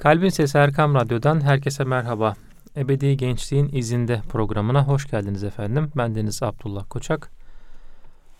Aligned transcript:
Kalbin 0.00 0.28
Sesi 0.28 0.58
Erkam 0.58 0.94
Radyo'dan 0.94 1.40
herkese 1.40 1.84
merhaba. 1.84 2.34
Ebedi 2.76 3.16
Gençliğin 3.16 3.68
İzinde 3.72 4.20
programına 4.28 4.86
hoş 4.88 5.10
geldiniz 5.10 5.44
efendim. 5.44 5.92
Ben 5.96 6.14
Deniz 6.14 6.42
Abdullah 6.42 6.84
Koçak. 6.90 7.30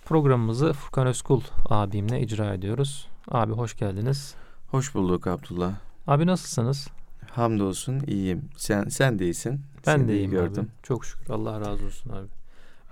Programımızı 0.04 0.72
Furkan 0.72 1.06
Özkul 1.06 1.40
abimle 1.68 2.20
icra 2.20 2.54
ediyoruz. 2.54 3.08
Abi 3.28 3.52
hoş 3.52 3.76
geldiniz. 3.76 4.34
Hoş 4.70 4.94
bulduk 4.94 5.26
Abdullah. 5.26 5.72
Abi 6.06 6.26
nasılsınız? 6.26 6.88
Hamdolsun 7.30 8.00
iyiyim. 8.06 8.48
Sen 8.56 8.84
sen 8.84 9.18
de 9.18 9.24
iyisin. 9.24 9.60
Ben 9.86 9.96
Seni 9.96 10.08
de 10.08 10.12
iyi 10.12 10.16
iyiyim 10.18 10.30
gördüm. 10.30 10.62
abi. 10.62 10.82
Çok 10.82 11.04
şükür. 11.04 11.32
Allah 11.32 11.60
razı 11.60 11.86
olsun 11.86 12.10
abi. 12.10 12.28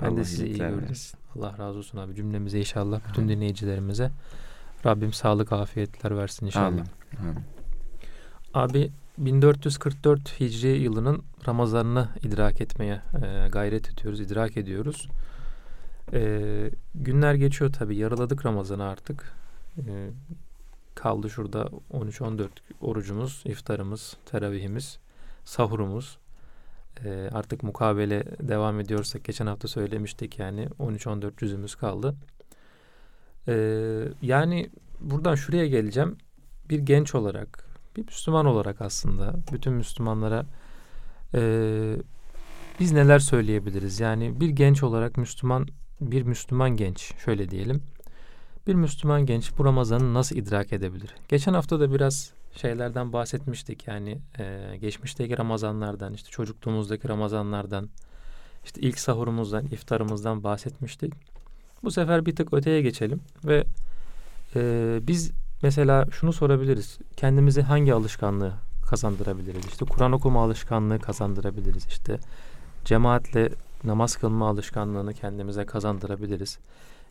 Ben 0.02 0.06
Allah 0.06 0.16
de 0.16 0.24
sizi 0.24 0.46
iyi 0.46 0.58
gördüm. 0.58 0.82
versin. 0.88 1.18
Allah 1.36 1.54
razı 1.58 1.78
olsun 1.78 1.98
abi. 1.98 2.14
Cümlemize 2.14 2.58
inşallah 2.58 3.00
bütün 3.08 3.28
dinleyicilerimize 3.28 4.10
Rabbim 4.86 5.12
sağlık 5.12 5.52
afiyetler 5.52 6.16
versin 6.16 6.46
inşallah. 6.46 6.66
Amin. 6.66 6.84
Amin. 7.20 7.57
Abi 8.54 8.90
1444 9.18 10.40
Hicri 10.40 10.68
yılının 10.68 11.22
Ramazan'ını 11.48 12.08
idrak 12.22 12.60
etmeye 12.60 13.02
e, 13.22 13.48
gayret 13.48 13.90
ediyoruz, 13.90 14.20
idrak 14.20 14.56
ediyoruz. 14.56 15.08
E, 16.12 16.70
günler 16.94 17.34
geçiyor 17.34 17.72
tabi, 17.72 17.96
yarıladık 17.96 18.46
Ramazan'ı 18.46 18.84
artık. 18.84 19.32
E, 19.78 20.10
kaldı 20.94 21.30
şurada 21.30 21.68
13-14 21.92 22.48
orucumuz, 22.80 23.42
iftarımız, 23.44 24.16
teravihimiz, 24.26 24.98
sahurumuz. 25.44 26.18
E, 27.04 27.30
artık 27.32 27.62
mukabele 27.62 28.24
devam 28.48 28.80
ediyorsak 28.80 29.24
geçen 29.24 29.46
hafta 29.46 29.68
söylemiştik 29.68 30.38
yani 30.38 30.68
13-14 30.80 31.36
cüzümüz 31.36 31.74
kaldı. 31.74 32.14
E, 33.48 33.54
yani 34.22 34.70
buradan 35.00 35.34
şuraya 35.34 35.66
geleceğim. 35.66 36.16
Bir 36.70 36.78
genç 36.78 37.14
olarak, 37.14 37.67
bir 37.98 38.04
Müslüman 38.06 38.46
olarak 38.46 38.80
aslında 38.80 39.34
bütün 39.52 39.72
Müslümanlara 39.72 40.46
e, 41.34 41.40
biz 42.80 42.92
neler 42.92 43.18
söyleyebiliriz? 43.18 44.00
Yani 44.00 44.40
bir 44.40 44.48
genç 44.48 44.82
olarak 44.82 45.16
Müslüman, 45.16 45.68
bir 46.00 46.22
Müslüman 46.22 46.70
genç 46.70 47.14
şöyle 47.24 47.50
diyelim. 47.50 47.82
Bir 48.66 48.74
Müslüman 48.74 49.26
genç 49.26 49.58
bu 49.58 49.64
Ramazan'ı 49.64 50.14
nasıl 50.14 50.36
idrak 50.36 50.72
edebilir? 50.72 51.14
Geçen 51.28 51.54
hafta 51.54 51.80
da 51.80 51.94
biraz 51.94 52.32
şeylerden 52.54 53.12
bahsetmiştik. 53.12 53.86
Yani 53.86 54.18
e, 54.38 54.76
geçmişteki 54.80 55.38
Ramazanlardan, 55.38 56.14
işte 56.14 56.30
çocukluğumuzdaki 56.30 57.08
Ramazanlardan, 57.08 57.88
işte 58.64 58.80
ilk 58.80 58.98
sahurumuzdan, 58.98 59.66
iftarımızdan 59.66 60.44
bahsetmiştik. 60.44 61.14
Bu 61.84 61.90
sefer 61.90 62.26
bir 62.26 62.36
tık 62.36 62.54
öteye 62.54 62.82
geçelim 62.82 63.20
ve 63.44 63.64
e, 64.56 64.98
biz 65.02 65.32
mesela 65.62 66.06
şunu 66.10 66.32
sorabiliriz. 66.32 66.98
Kendimize 67.16 67.62
hangi 67.62 67.94
alışkanlığı 67.94 68.52
kazandırabiliriz? 68.90 69.66
İşte 69.66 69.84
Kur'an 69.84 70.12
okuma 70.12 70.44
alışkanlığı 70.44 70.98
kazandırabiliriz. 70.98 71.86
İşte 71.86 72.18
cemaatle 72.84 73.48
namaz 73.84 74.16
kılma 74.16 74.48
alışkanlığını 74.48 75.14
kendimize 75.14 75.66
kazandırabiliriz. 75.66 76.58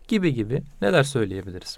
Gibi 0.07 0.33
gibi 0.33 0.63
neler 0.81 1.03
söyleyebiliriz? 1.03 1.77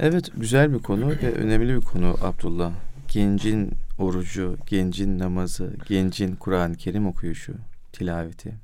Evet 0.00 0.30
güzel 0.36 0.72
bir 0.74 0.78
konu 0.78 1.10
ve 1.10 1.32
önemli 1.34 1.76
bir 1.76 1.80
konu 1.80 2.16
Abdullah. 2.22 2.72
Gencin 3.08 3.72
orucu, 3.98 4.56
gencin 4.66 5.18
namazı, 5.18 5.72
gencin 5.88 6.36
Kur'an-ı 6.36 6.76
Kerim 6.76 7.06
okuyuşu, 7.06 7.54
tilaveti. 7.92 8.54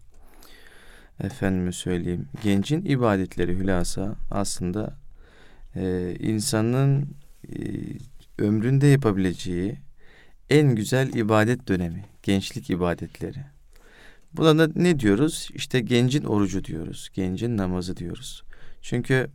Efendime 1.20 1.72
söyleyeyim. 1.72 2.28
Gencin 2.42 2.84
ibadetleri 2.84 3.56
hülasa 3.56 4.14
aslında 4.30 4.94
e, 5.76 6.14
insanın 6.20 7.08
e, 7.48 7.58
ömründe 8.38 8.86
yapabileceği 8.86 9.78
en 10.50 10.74
güzel 10.74 11.14
ibadet 11.14 11.68
dönemi. 11.68 12.04
Gençlik 12.22 12.70
ibadetleri. 12.70 13.38
Buna 14.32 14.58
da 14.58 14.72
ne 14.76 15.00
diyoruz? 15.00 15.48
İşte 15.54 15.80
gencin 15.80 16.24
orucu 16.24 16.64
diyoruz. 16.64 17.08
Gencin 17.14 17.56
namazı 17.56 17.96
diyoruz. 17.96 18.42
Çünkü 18.82 19.30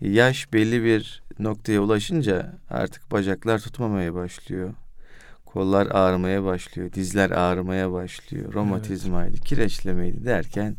yaş 0.00 0.52
belli 0.52 0.84
bir 0.84 1.22
noktaya 1.38 1.80
ulaşınca 1.80 2.58
artık 2.70 3.12
bacaklar 3.12 3.58
tutmamaya 3.58 4.14
başlıyor. 4.14 4.74
Kollar 5.44 5.86
ağrımaya 5.86 6.44
başlıyor. 6.44 6.92
Dizler 6.92 7.30
ağrımaya 7.30 7.92
başlıyor. 7.92 8.54
Romatizmaydı, 8.54 9.36
kireçlemeydi 9.36 10.24
derken 10.24 10.76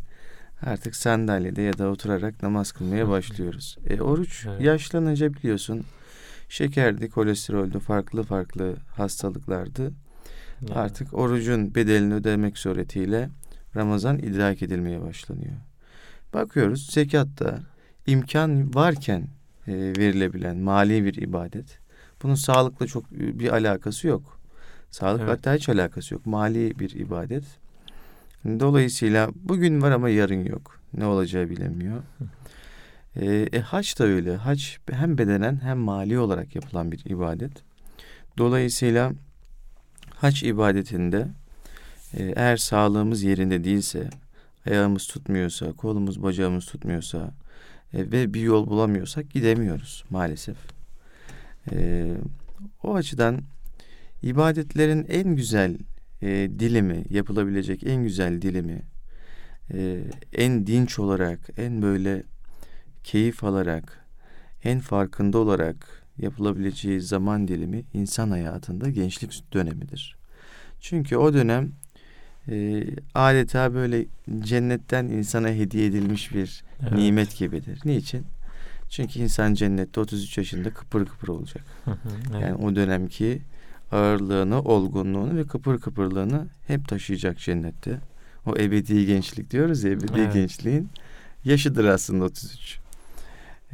artık 0.61 0.95
sandalyede 0.95 1.61
ya 1.61 1.77
da 1.77 1.87
oturarak 1.89 2.43
namaz 2.43 2.71
kılmaya 2.71 3.09
başlıyoruz. 3.09 3.77
E, 3.89 4.01
oruç 4.01 4.45
Evet. 4.49 4.61
yaşlanınca 4.61 5.33
biliyorsun 5.33 5.83
şekerdi, 6.49 7.09
kolesteroldü, 7.09 7.79
farklı 7.79 8.23
farklı 8.23 8.75
hastalıklardı. 8.95 9.91
Yani, 10.61 10.73
Artık 10.73 11.13
orucun 11.13 11.75
bedelini 11.75 12.13
ödemek 12.13 12.57
suretiyle 12.57 13.29
Ramazan 13.75 14.19
idrak 14.19 14.61
edilmeye 14.61 15.01
başlanıyor. 15.01 15.55
Bakıyoruz 16.33 16.87
zekatta 16.91 17.59
imkan 18.07 18.73
varken 18.75 19.27
e, 19.67 19.73
verilebilen 19.73 20.57
mali 20.57 21.05
bir 21.05 21.13
ibadet. 21.13 21.79
Bunun 22.23 22.35
sağlıkla 22.35 22.87
çok 22.87 23.11
bir 23.11 23.53
alakası 23.53 24.07
yok. 24.07 24.39
Sağlıkla 24.89 25.25
Evet. 25.25 25.37
hatta 25.37 25.53
hiç 25.53 25.69
alakası 25.69 26.13
yok. 26.13 26.25
Mali 26.25 26.79
bir 26.79 26.89
ibadet. 26.95 27.43
Dolayısıyla 28.45 29.29
bugün 29.35 29.81
var 29.81 29.91
ama 29.91 30.09
yarın 30.09 30.45
yok. 30.45 30.79
Ne 30.93 31.05
olacağı 31.05 31.49
bilemiyor. 31.49 32.03
E, 33.15 33.25
e, 33.53 33.59
hac 33.59 33.99
da 33.99 34.03
öyle. 34.03 34.35
Hac 34.35 34.63
hem 34.91 35.17
bedenen 35.17 35.59
hem 35.63 35.77
mali 35.77 36.19
olarak 36.19 36.55
yapılan 36.55 36.91
bir 36.91 37.05
ibadet. 37.05 37.51
Dolayısıyla 38.37 39.13
hac 40.15 40.43
ibadetinde 40.43 41.27
e, 42.13 42.33
eğer 42.35 42.57
sağlığımız 42.57 43.23
yerinde 43.23 43.63
değilse, 43.63 44.09
ayağımız 44.65 45.07
tutmuyorsa, 45.07 45.71
kolumuz 45.71 46.23
bacağımız 46.23 46.65
tutmuyorsa 46.65 47.31
e, 47.93 48.11
ve 48.11 48.33
bir 48.33 48.41
yol 48.41 48.67
bulamıyorsak 48.67 49.29
gidemiyoruz 49.29 50.03
maalesef. 50.09 50.57
E, 51.71 52.07
o 52.83 52.95
açıdan 52.95 53.41
ibadetlerin 54.23 55.05
en 55.09 55.35
güzel 55.35 55.77
e, 56.21 56.49
dilimi, 56.59 57.03
yapılabilecek 57.09 57.83
en 57.83 58.03
güzel 58.03 58.41
dilimi, 58.41 58.81
e, 59.73 59.99
en 60.33 60.67
dinç 60.67 60.99
olarak, 60.99 61.39
en 61.57 61.81
böyle 61.81 62.23
keyif 63.03 63.43
alarak, 63.43 64.05
en 64.63 64.79
farkında 64.79 65.37
olarak 65.37 66.03
yapılabileceği 66.17 67.01
zaman 67.01 67.47
dilimi 67.47 67.83
insan 67.93 68.29
hayatında 68.29 68.89
gençlik 68.89 69.53
dönemidir. 69.53 70.15
Çünkü 70.79 71.17
o 71.17 71.33
dönem 71.33 71.71
e, 72.47 72.83
adeta 73.13 73.73
böyle 73.73 74.05
cennetten 74.39 75.05
insana 75.05 75.49
hediye 75.49 75.85
edilmiş 75.85 76.33
bir 76.33 76.63
evet. 76.81 76.91
nimet 76.91 77.37
gibidir. 77.37 77.79
Niçin? 77.85 78.25
Çünkü 78.89 79.19
insan 79.19 79.53
cennette 79.53 79.99
33 79.99 80.37
yaşında 80.37 80.73
kıpır 80.73 81.05
kıpır 81.05 81.27
olacak. 81.27 81.63
Evet. 81.87 82.41
Yani 82.41 82.55
o 82.55 82.75
dönemki 82.75 83.41
ağırlığını, 83.91 84.61
olgunluğunu 84.61 85.37
ve 85.37 85.47
kıpır 85.47 85.79
kıpırlığını 85.79 86.47
hep 86.67 86.87
taşıyacak 86.87 87.37
cennette. 87.37 87.99
O 88.45 88.57
ebedi 88.57 89.05
gençlik 89.05 89.51
diyoruz 89.51 89.83
ya, 89.83 89.91
ebedi 89.91 90.11
Evet. 90.15 90.33
gençliğin 90.33 90.89
yaşıdır 91.45 91.85
aslında 91.85 92.23
33. 92.23 92.79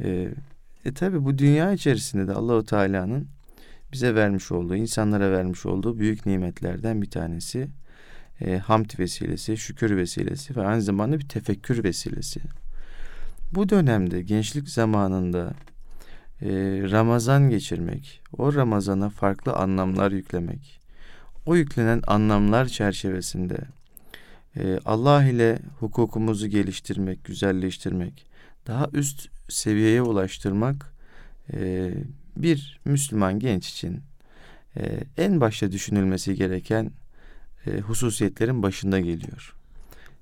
Ee, 0.00 0.28
e 0.84 0.94
tabi 0.94 1.24
bu 1.24 1.38
dünya 1.38 1.72
içerisinde 1.72 2.28
de 2.28 2.32
Allahu 2.32 2.64
Teala'nın 2.64 3.28
bize 3.92 4.14
vermiş 4.14 4.52
olduğu, 4.52 4.76
insanlara 4.76 5.30
vermiş 5.32 5.66
olduğu 5.66 5.98
büyük 5.98 6.26
nimetlerden 6.26 7.02
bir 7.02 7.10
tanesi 7.10 7.68
e, 8.40 8.58
hamd 8.58 8.98
vesilesi, 8.98 9.56
şükür 9.56 9.96
vesilesi 9.96 10.56
ve 10.56 10.66
aynı 10.66 10.82
zamanda 10.82 11.18
bir 11.18 11.28
tefekkür 11.28 11.84
vesilesi. 11.84 12.40
Bu 13.52 13.68
dönemde 13.68 14.22
gençlik 14.22 14.68
zamanında 14.68 15.54
e, 16.42 16.48
Ramazan 16.90 17.50
geçirmek, 17.50 18.20
o 18.38 18.54
Ramazana 18.54 19.08
farklı 19.08 19.52
anlamlar 19.52 20.12
yüklemek, 20.12 20.80
o 21.46 21.56
yüklenen 21.56 22.02
anlamlar 22.06 22.66
çerçevesinde 22.66 23.58
e, 24.56 24.78
Allah 24.84 25.24
ile 25.24 25.58
hukukumuzu 25.80 26.46
geliştirmek, 26.46 27.24
güzelleştirmek, 27.24 28.26
daha 28.66 28.88
üst 28.92 29.28
seviyeye 29.48 30.02
ulaştırmak 30.02 30.92
e, 31.52 31.92
bir 32.36 32.80
Müslüman 32.84 33.38
genç 33.38 33.68
için 33.70 34.00
e, 34.76 35.00
en 35.16 35.40
başta 35.40 35.72
düşünülmesi 35.72 36.34
gereken 36.34 36.90
e, 37.66 37.80
hususiyetlerin 37.80 38.62
başında 38.62 39.00
geliyor. 39.00 39.54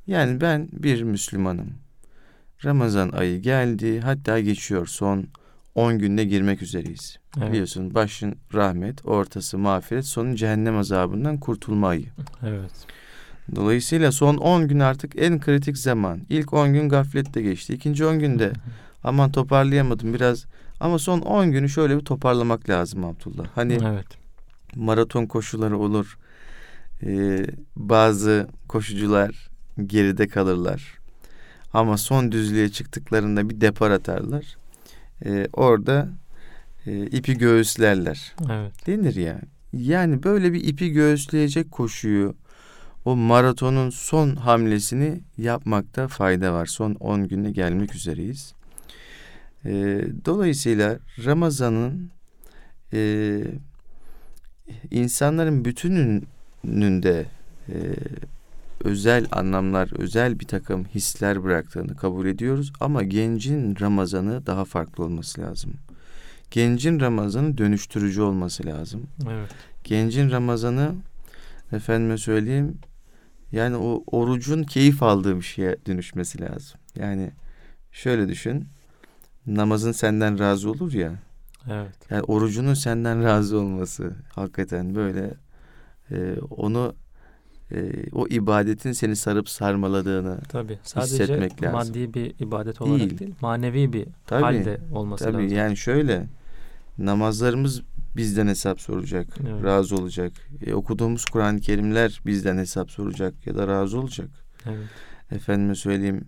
Yani 0.06 0.40
ben 0.40 0.68
bir 0.72 1.02
Müslümanım. 1.02 1.70
Ramazan 2.64 3.10
ayı 3.10 3.42
geldi, 3.42 4.00
hatta 4.00 4.40
geçiyor 4.40 4.86
son 4.86 5.26
10 5.76 5.98
günde 5.98 6.24
girmek 6.24 6.62
üzereyiz. 6.62 7.18
Evet. 7.38 7.48
Biliyorsun 7.48 7.94
başın 7.94 8.36
rahmet, 8.54 9.06
ortası 9.06 9.58
mağfiret, 9.58 10.06
sonu 10.06 10.36
cehennem 10.36 10.76
azabından 10.76 11.36
kurtulma 11.36 11.88
ayı. 11.88 12.06
Evet. 12.46 12.70
Dolayısıyla 13.56 14.12
son 14.12 14.36
10 14.36 14.68
gün 14.68 14.80
artık 14.80 15.12
en 15.16 15.40
kritik 15.40 15.78
zaman. 15.78 16.20
İlk 16.28 16.52
10 16.52 16.72
gün 16.72 16.88
gaflette 16.88 17.42
geçti. 17.42 17.74
İkinci 17.74 18.06
10 18.06 18.18
günde 18.18 18.52
aman 19.04 19.32
toparlayamadım 19.32 20.14
biraz. 20.14 20.46
Ama 20.80 20.98
son 20.98 21.20
10 21.20 21.52
günü 21.52 21.68
şöyle 21.68 21.96
bir 21.98 22.04
toparlamak 22.04 22.68
lazım 22.68 23.04
Abdullah. 23.04 23.46
Hani 23.54 23.72
Evet. 23.72 24.06
maraton 24.74 25.26
koşuları 25.26 25.78
olur. 25.78 26.18
Ee, 27.02 27.46
bazı 27.76 28.48
koşucular 28.68 29.48
geride 29.86 30.28
kalırlar. 30.28 30.98
Ama 31.72 31.96
son 31.96 32.32
düzlüğe 32.32 32.68
çıktıklarında 32.68 33.50
bir 33.50 33.60
depar 33.60 33.90
atarlar. 33.90 34.56
Ee, 35.24 35.48
orada 35.52 36.08
e, 36.86 37.06
ipi 37.06 37.38
göğüslerler. 37.38 38.34
Evet. 38.50 38.86
Denir 38.86 39.14
ya. 39.14 39.40
Yani 39.72 40.22
böyle 40.22 40.52
bir 40.52 40.64
ipi 40.64 40.90
göğüsleyecek 40.90 41.70
koşuyu 41.70 42.34
o 43.04 43.16
maratonun 43.16 43.90
son 43.90 44.36
hamlesini 44.36 45.20
yapmakta 45.38 46.08
fayda 46.08 46.52
var. 46.52 46.66
Son 46.66 46.94
10 46.94 47.28
günde 47.28 47.50
gelmek 47.50 47.94
üzereyiz. 47.94 48.54
Ee, 49.64 50.04
dolayısıyla 50.24 50.98
Ramazan'ın 51.24 52.10
e, 52.92 53.40
insanların 54.90 55.64
bütününde 55.64 57.26
e, 57.68 57.74
özel 58.86 59.26
anlamlar, 59.32 60.00
özel 60.00 60.40
bir 60.40 60.46
takım 60.46 60.84
hisler 60.84 61.44
bıraktığını 61.44 61.96
kabul 61.96 62.26
ediyoruz. 62.26 62.72
Ama 62.80 63.02
gencin 63.02 63.76
Ramazan'ı 63.80 64.46
daha 64.46 64.64
farklı 64.64 65.04
olması 65.04 65.40
lazım. 65.40 65.72
Gencin 66.50 67.00
Ramazan'ı 67.00 67.58
dönüştürücü 67.58 68.22
olması 68.22 68.66
lazım. 68.66 69.06
Evet. 69.30 69.50
Gencin 69.84 70.30
Ramazan'ı 70.30 70.94
efendime 71.72 72.18
söyleyeyim 72.18 72.78
yani 73.52 73.76
o 73.76 74.04
orucun 74.06 74.62
keyif 74.62 75.02
aldığım 75.02 75.42
şeye 75.42 75.76
dönüşmesi 75.86 76.40
lazım. 76.40 76.80
Yani 76.94 77.30
şöyle 77.92 78.28
düşün. 78.28 78.68
Namazın 79.46 79.92
senden 79.92 80.38
razı 80.38 80.70
olur 80.70 80.92
ya. 80.92 81.12
Evet. 81.70 82.10
Yani 82.10 82.22
orucunun 82.22 82.74
senden 82.74 83.24
razı 83.24 83.58
olması 83.58 84.12
hakikaten 84.34 84.94
böyle 84.94 85.34
e, 86.10 86.36
onu 86.50 86.94
e, 87.72 87.92
o 88.12 88.26
ibadetin 88.28 88.92
seni 88.92 89.16
sarıp 89.16 89.48
sarmaladığını 89.48 90.38
Tabii. 90.48 90.78
Sadece 90.82 91.12
hissetmek 91.22 91.62
lazım. 91.62 91.72
maddi 91.78 92.14
bir 92.14 92.34
ibadet 92.40 92.80
olarak 92.80 92.98
Değil. 93.00 93.18
değil, 93.18 93.34
manevi 93.40 93.92
bir 93.92 94.06
Tabii. 94.26 94.42
halde 94.42 94.80
olması 94.92 95.24
Tabii 95.24 95.42
lazım. 95.42 95.56
yani 95.56 95.76
şöyle 95.76 96.26
namazlarımız 96.98 97.82
bizden 98.16 98.46
hesap 98.46 98.80
soracak, 98.80 99.26
Evet. 99.48 99.64
razı 99.64 99.96
olacak. 99.96 100.32
E, 100.66 100.74
okuduğumuz 100.74 101.24
Kur'an-ı 101.24 101.60
Kerimler 101.60 102.20
bizden 102.26 102.56
hesap 102.58 102.90
soracak 102.90 103.46
ya 103.46 103.54
da 103.54 103.68
razı 103.68 104.00
olacak. 104.00 104.28
Evet. 104.66 104.86
Efendime 105.30 105.74
söyleyeyim 105.74 106.24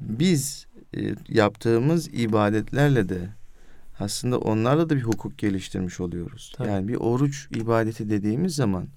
biz 0.00 0.66
e, 0.96 1.14
yaptığımız 1.28 2.08
ibadetlerle 2.08 3.08
de 3.08 3.28
aslında 4.00 4.38
onlarla 4.38 4.90
da 4.90 4.96
bir 4.96 5.02
hukuk 5.02 5.38
geliştirmiş 5.38 6.00
oluyoruz. 6.00 6.52
Tabii. 6.56 6.68
Yani 6.68 6.88
bir 6.88 6.94
oruç 6.96 7.48
ibadeti 7.56 8.10
dediğimiz 8.10 8.54
zaman 8.54 8.88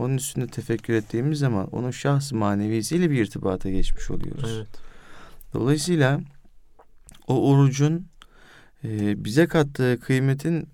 onun 0.00 0.16
üstünde 0.16 0.46
tefekkür 0.46 0.94
ettiğimiz 0.94 1.38
zaman 1.38 1.66
onun 1.66 1.90
şahs 1.90 2.32
manevisiyle 2.32 3.10
bir 3.10 3.22
irtibata 3.22 3.70
geçmiş 3.70 4.10
oluyoruz. 4.10 4.54
Evet. 4.56 4.68
Dolayısıyla 5.54 6.20
o 7.28 7.50
orucun 7.50 8.06
e, 8.84 9.24
bize 9.24 9.46
kattığı 9.46 10.00
kıymetin 10.00 10.68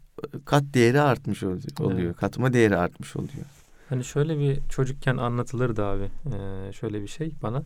kat 0.45 0.65
değeri 0.75 1.01
artmış 1.01 1.43
oluyor. 1.43 1.99
Evet. 2.01 2.17
Katma 2.17 2.53
değeri 2.53 2.77
artmış 2.77 3.17
oluyor. 3.17 3.45
Hani 3.89 4.05
şöyle 4.05 4.39
bir 4.39 4.59
çocukken 4.69 5.17
anlatılırdı 5.17 5.85
abi. 5.85 6.05
Ee, 6.05 6.73
şöyle 6.73 7.03
bir 7.03 7.09
şey 7.09 7.33
bana. 7.43 7.63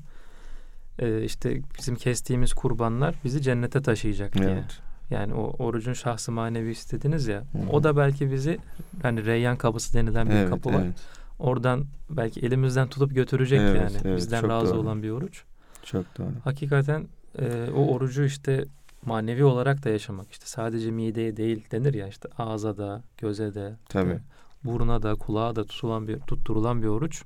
Ee, 0.99 1.23
işte 1.25 1.61
bizim 1.79 1.97
kestiğimiz 1.97 2.53
kurbanlar 2.53 3.15
bizi 3.25 3.43
cennete 3.43 3.83
taşıyacak 3.83 4.35
diye. 4.35 4.51
Evet. 4.51 4.79
Yani 5.11 5.35
o 5.35 5.55
orucun 5.59 5.93
şahsı 5.93 6.33
manevi 6.33 6.71
istediniz 6.71 7.27
ya. 7.27 7.41
Hı. 7.41 7.71
O 7.73 7.83
da 7.83 7.97
belki 7.97 8.31
bizi 8.33 8.59
hani 9.03 9.27
Reyyan 9.27 9.56
kapısı 9.56 9.95
denilen 9.95 10.29
bir 10.29 10.35
Evet, 10.35 10.51
kapı 10.51 10.69
var. 10.69 10.83
evet. 10.85 11.19
Oradan 11.41 11.85
belki 12.11 12.41
elimizden 12.41 12.89
tutup 12.89 13.15
götürecek 13.15 13.61
Evet, 13.61 13.81
yani. 13.81 13.97
evet, 14.05 14.17
Bizden 14.17 14.49
razı 14.49 14.75
doğru. 14.75 14.81
olan 14.81 15.03
bir 15.03 15.11
oruç. 15.11 15.45
Çok 15.85 16.19
doğru. 16.19 16.33
Hakikaten 16.45 17.09
e, 17.39 17.69
o 17.77 17.95
orucu 17.95 18.25
işte 18.25 18.65
manevi 19.07 19.45
olarak 19.45 19.85
da 19.85 19.89
yaşamak 19.89 20.31
işte 20.31 20.47
sadece 20.47 20.91
mideye 20.91 21.37
değil 21.37 21.65
denir 21.73 21.95
ya 21.95 22.09
işte 22.09 22.29
ağza 22.39 22.77
da 22.77 23.03
göze 23.19 23.55
de 23.55 23.77
Tabii. 23.89 24.11
e, 24.11 24.21
buruna 24.65 25.03
da 25.03 25.15
kulağa 25.15 25.57
da 25.57 25.65
tutulan 25.65 26.09
bir 26.09 26.19
tutturulan 26.21 26.83
bir 26.83 26.87
oruç 26.87 27.23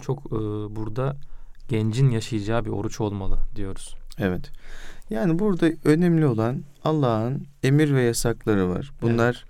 çok 0.00 0.26
e, 0.26 0.36
burada 0.76 1.16
gencin 1.68 2.10
yaşayacağı 2.10 2.64
bir 2.64 2.70
oruç 2.70 3.00
olmalı 3.00 3.38
diyoruz. 3.56 3.94
Evet. 4.18 4.50
Yani 5.10 5.38
burada 5.38 5.70
önemli 5.84 6.26
olan 6.26 6.62
Allah'ın 6.84 7.46
emir 7.62 7.94
ve 7.94 8.02
yasakları 8.02 8.68
var. 8.68 8.92
Bunlar 9.02 9.44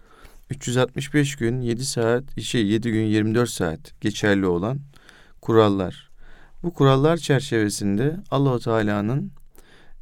365 0.50 1.36
gün 1.36 1.60
7 1.60 1.84
saat, 1.84 2.40
şey 2.40 2.66
7 2.66 2.92
gün 2.92 3.04
24 3.04 3.50
saat 3.50 4.00
geçerli 4.00 4.46
olan 4.46 4.80
kurallar. 5.40 6.10
Bu 6.62 6.72
kurallar 6.72 7.16
çerçevesinde 7.16 8.16
Allahu 8.30 8.60
Teala'nın 8.60 9.32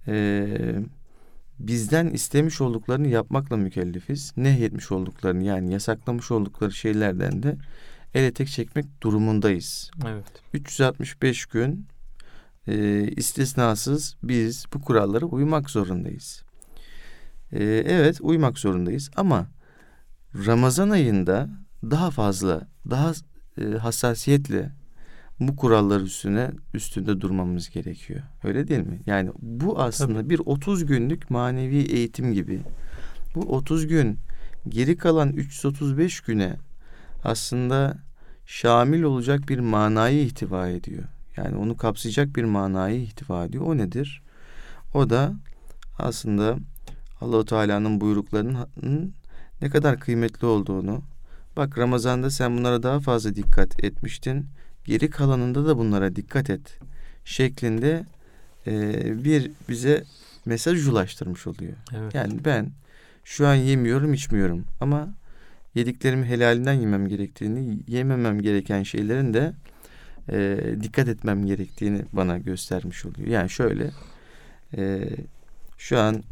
eee, 0.07 0.83
bizden 1.59 2.07
istemiş 2.07 2.61
olduklarını 2.61 3.09
yapmakla 3.09 3.57
mükellefiz. 3.57 4.33
Nehyetmiş 4.37 4.93
olduklarını 4.93 5.45
yani 5.45 5.73
yasaklamış 5.73 6.31
oldukları 6.31 6.73
şeylerden 6.73 7.43
de 7.43 7.57
ele 8.15 8.33
tek 8.33 8.49
çekmek 8.49 9.03
durumundayız. 9.03 9.91
Evet. 10.07 10.25
365 10.53 11.47
gün 11.47 11.87
e, 12.69 13.03
istisnasız 13.17 14.17
biz 14.23 14.67
bu 14.75 14.81
kurallara 14.81 15.27
uymak 15.27 15.71
zorundayız. 15.71 16.43
E, 17.53 17.65
evet 17.65 18.19
uymak 18.21 18.59
zorundayız 18.59 19.11
ama 19.17 19.47
Ramazan 20.35 20.91
ayında 20.91 21.49
daha 21.83 22.11
fazla, 22.11 22.69
daha 22.91 23.13
e, 23.59 23.65
hassasiyetle 23.65 24.73
bu 25.41 25.57
kurallar 25.57 26.01
üstüne 26.01 26.51
üstünde 26.75 27.21
durmamız 27.21 27.71
gerekiyor. 27.71 28.21
Öyle 28.45 28.69
değil 28.69 28.87
mi? 28.87 29.01
Yani 29.07 29.31
bu 29.39 29.81
aslında 29.81 30.31
bir 30.31 30.41
30 30.45 30.87
günlük 30.87 31.31
manevi 31.31 31.77
eğitim 31.77 32.33
gibi. 32.33 32.61
Bu 33.35 33.41
30 33.41 33.87
gün 33.87 34.19
geri 34.69 34.97
kalan 34.97 35.33
335 35.33 36.21
güne 36.21 36.57
aslında 37.25 37.99
şamil 38.47 39.03
olacak 39.03 39.49
bir 39.49 39.59
manayı 39.59 40.25
ihtiva 40.25 40.69
ediyor. 40.69 41.05
Yani 41.37 41.57
onu 41.57 41.77
kapsayacak 41.77 42.37
bir 42.37 42.45
manayı 42.45 43.03
ihtiva 43.03 43.45
ediyor. 43.45 43.65
O 43.67 43.77
nedir? 43.77 44.23
O 44.95 45.11
da 45.11 45.35
aslında 45.99 46.57
Allahu 47.21 47.45
Teala'nın 47.45 48.01
buyruklarının 48.01 49.15
ne 49.63 49.71
kadar 49.71 50.01
kıymetli 50.01 50.47
olduğunu. 50.47 51.03
Bak 51.57 51.79
Ramazan'da 51.79 52.31
sen 52.31 52.57
bunlara 52.57 52.83
daha 52.83 53.01
fazla 53.01 53.35
dikkat 53.35 53.85
etmiştin. 53.85 54.47
Geri 54.85 55.11
kalanında 55.11 55.67
da 55.67 55.79
bunlara 55.79 56.17
dikkat 56.17 56.51
et 56.51 56.79
şeklinde 57.25 58.05
e, 58.67 59.25
bir 59.25 59.51
bize 59.69 60.05
mesaj 60.47 60.89
ulaştırmış 60.89 61.47
oluyor. 61.47 61.73
Evet. 61.97 62.15
Yani 62.15 62.45
ben 62.45 62.71
şu 63.25 63.47
an 63.47 63.55
yemiyorum 63.55 64.15
içmiyorum 64.15 64.65
ama 64.81 65.15
yediklerimi 65.75 66.27
helalinden 66.27 66.73
yemem 66.73 67.09
gerektiğini, 67.09 67.79
yememem 67.89 68.41
gereken 68.41 68.83
şeylerin 68.83 69.35
de 69.35 69.53
e, 70.33 70.59
dikkat 70.83 71.09
etmem 71.09 71.47
gerektiğini 71.47 72.03
bana 72.13 72.39
göstermiş 72.39 73.07
oluyor. 73.07 73.29
Yani 73.29 73.51
şöyle 73.51 73.91
e, 74.77 75.09
şu 75.79 75.99
an 75.99 76.23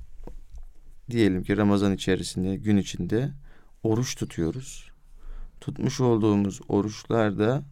diyelim 1.12 1.42
ki 1.42 1.57
Ramazan 1.57 1.92
içerisinde 1.92 2.57
gün 2.57 2.76
içinde 2.76 3.31
oruç 3.83 4.14
tutuyoruz. 4.16 4.90
Tutmuş 5.61 6.00
olduğumuz 6.00 6.61
oruçlarda 6.69 7.62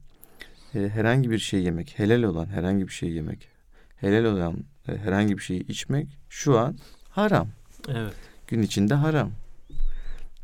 e, 0.74 0.88
herhangi 0.88 1.30
bir 1.30 1.38
şey 1.38 1.62
yemek, 1.62 1.98
helal 1.98 2.22
olan 2.22 2.46
herhangi 2.46 2.88
bir 2.88 2.92
şey 2.92 3.10
yemek, 3.10 3.48
helal 3.96 4.24
olan 4.24 4.64
e, 4.88 4.96
herhangi 4.96 5.38
bir 5.38 5.42
şeyi 5.42 5.66
içmek 5.66 6.08
şu 6.28 6.58
an 6.58 6.78
haram. 7.10 7.48
Evet. 7.88 8.14
Gün 8.46 8.62
içinde 8.62 8.94
haram. 8.94 9.30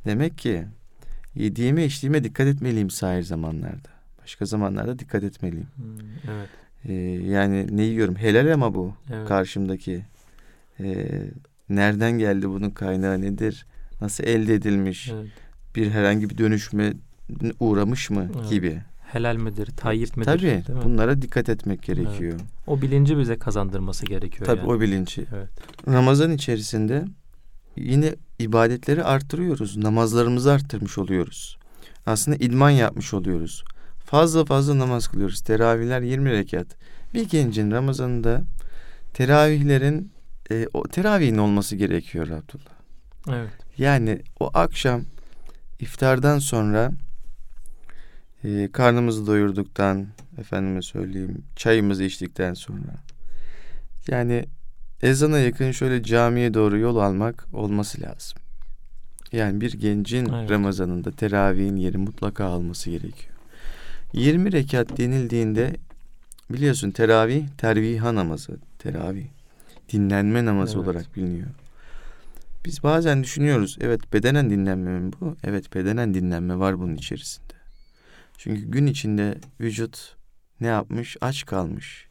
Demek 0.04 0.38
ki 0.38 0.64
yediğime 1.34 1.84
içtiğime 1.84 2.24
dikkat 2.24 2.46
etmeliyim 2.46 2.90
sahir 2.90 3.22
zamanlarda. 3.22 3.88
Başka 4.22 4.46
zamanlarda 4.46 4.98
dikkat 4.98 5.24
etmeliyim. 5.24 5.68
Hmm, 5.76 6.32
evet. 6.32 6.48
Ee, 6.84 6.92
yani 7.30 7.76
ne 7.76 7.82
yiyorum? 7.82 8.16
Helal 8.16 8.52
ama 8.54 8.74
bu 8.74 8.94
Evet. 9.12 9.28
karşımdaki. 9.28 10.04
Ee, 10.80 11.22
nereden 11.68 12.12
geldi 12.12 12.48
bunun 12.48 12.70
kaynağı 12.70 13.20
nedir? 13.20 13.66
Nasıl 14.00 14.24
elde 14.24 14.54
edilmiş? 14.54 15.10
evet. 15.14 15.26
Bir 15.76 15.90
herhangi 15.90 16.30
bir 16.30 16.38
dönüşme 16.38 16.92
uğramış 17.60 18.10
mı 18.10 18.28
Evet. 18.40 18.50
gibi. 18.50 18.82
Helal 19.06 19.36
midir, 19.36 19.66
tayyip 19.76 20.16
midir? 20.16 20.24
Tabii 20.24 20.46
mi? 20.46 20.62
bunlara 20.84 21.22
dikkat 21.22 21.48
etmek 21.48 21.82
gerekiyor. 21.82 22.40
O 22.66 22.82
bilinci 22.82 23.18
bize 23.18 23.38
kazandırması 23.38 24.06
gerekiyor 24.06 24.46
Tabii 24.46 24.58
yani. 24.60 24.70
o 24.70 24.80
bilinci. 24.80 25.26
Evet. 25.36 25.48
Ramazan 25.88 26.30
içerisinde 26.32 27.04
yine 27.76 28.14
ibadetleri 28.38 29.04
arttırıyoruz. 29.04 29.76
Namazlarımızı 29.76 30.52
arttırmış 30.52 30.98
oluyoruz. 30.98 31.58
Aslında 32.06 32.36
idman 32.36 32.70
yapmış 32.70 33.14
oluyoruz. 33.14 33.64
Fazla 34.04 34.44
fazla 34.44 34.78
namaz 34.78 35.08
kılıyoruz. 35.08 35.40
Teravihler 35.40 36.00
20 36.02 36.30
rekat. 36.30 36.66
Bir 37.14 37.28
gencin 37.28 37.70
Ramazan'ında 37.70 38.42
teravihlerin 39.14 40.12
e, 40.50 40.66
o 40.74 40.82
teravihin 40.88 41.38
olması 41.38 41.76
gerekiyor 41.76 42.26
Abdullah. 42.26 42.76
Evet. 43.28 43.50
Yani 43.78 44.22
o 44.40 44.50
akşam 44.54 45.04
iftardan 45.80 46.38
sonra 46.38 46.92
e, 48.44 48.68
karnımızı 48.72 49.26
doyurduktan 49.26 50.06
efendime 50.38 50.82
söyleyeyim 50.82 51.44
çayımızı 51.56 52.04
içtikten 52.04 52.54
sonra 52.54 52.92
yani 54.08 54.44
ezana 55.02 55.38
yakın 55.38 55.70
şöyle 55.70 56.02
camiye 56.02 56.54
doğru 56.54 56.78
yol 56.78 56.96
almak 56.96 57.46
olması 57.52 58.00
lazım. 58.00 58.38
Yani 59.32 59.60
bir 59.60 59.72
gencin 59.72 60.28
evet. 60.34 60.50
Ramazan'ında 60.50 61.12
teravihin 61.12 61.76
yeri 61.76 61.98
mutlaka 61.98 62.44
alması 62.44 62.90
gerekiyor. 62.90 63.36
20 64.12 64.52
rekat 64.52 64.98
denildiğinde 64.98 65.76
biliyorsun 66.50 66.90
teravih 66.90 67.48
terviha 67.58 68.14
namazı. 68.14 68.56
Teravih 68.78 69.26
dinlenme 69.92 70.44
namazı 70.44 70.76
evet. 70.78 70.88
olarak 70.88 71.16
biliniyor. 71.16 71.48
Biz 72.64 72.82
bazen 72.82 73.22
düşünüyoruz 73.24 73.78
evet 73.80 74.12
bedenen 74.12 74.50
dinlenme 74.50 74.98
mi 74.98 75.12
bu? 75.20 75.36
Evet 75.44 75.74
bedenen 75.74 76.14
dinlenme 76.14 76.58
var 76.58 76.78
bunun 76.78 76.94
içerisinde. 76.94 77.54
Çünkü 78.38 78.62
gün 78.62 78.86
içinde 78.86 79.38
vücut 79.60 80.16
ne 80.60 80.66
yapmış? 80.66 81.16
Aç 81.20 81.46
kalmış. 81.46 82.08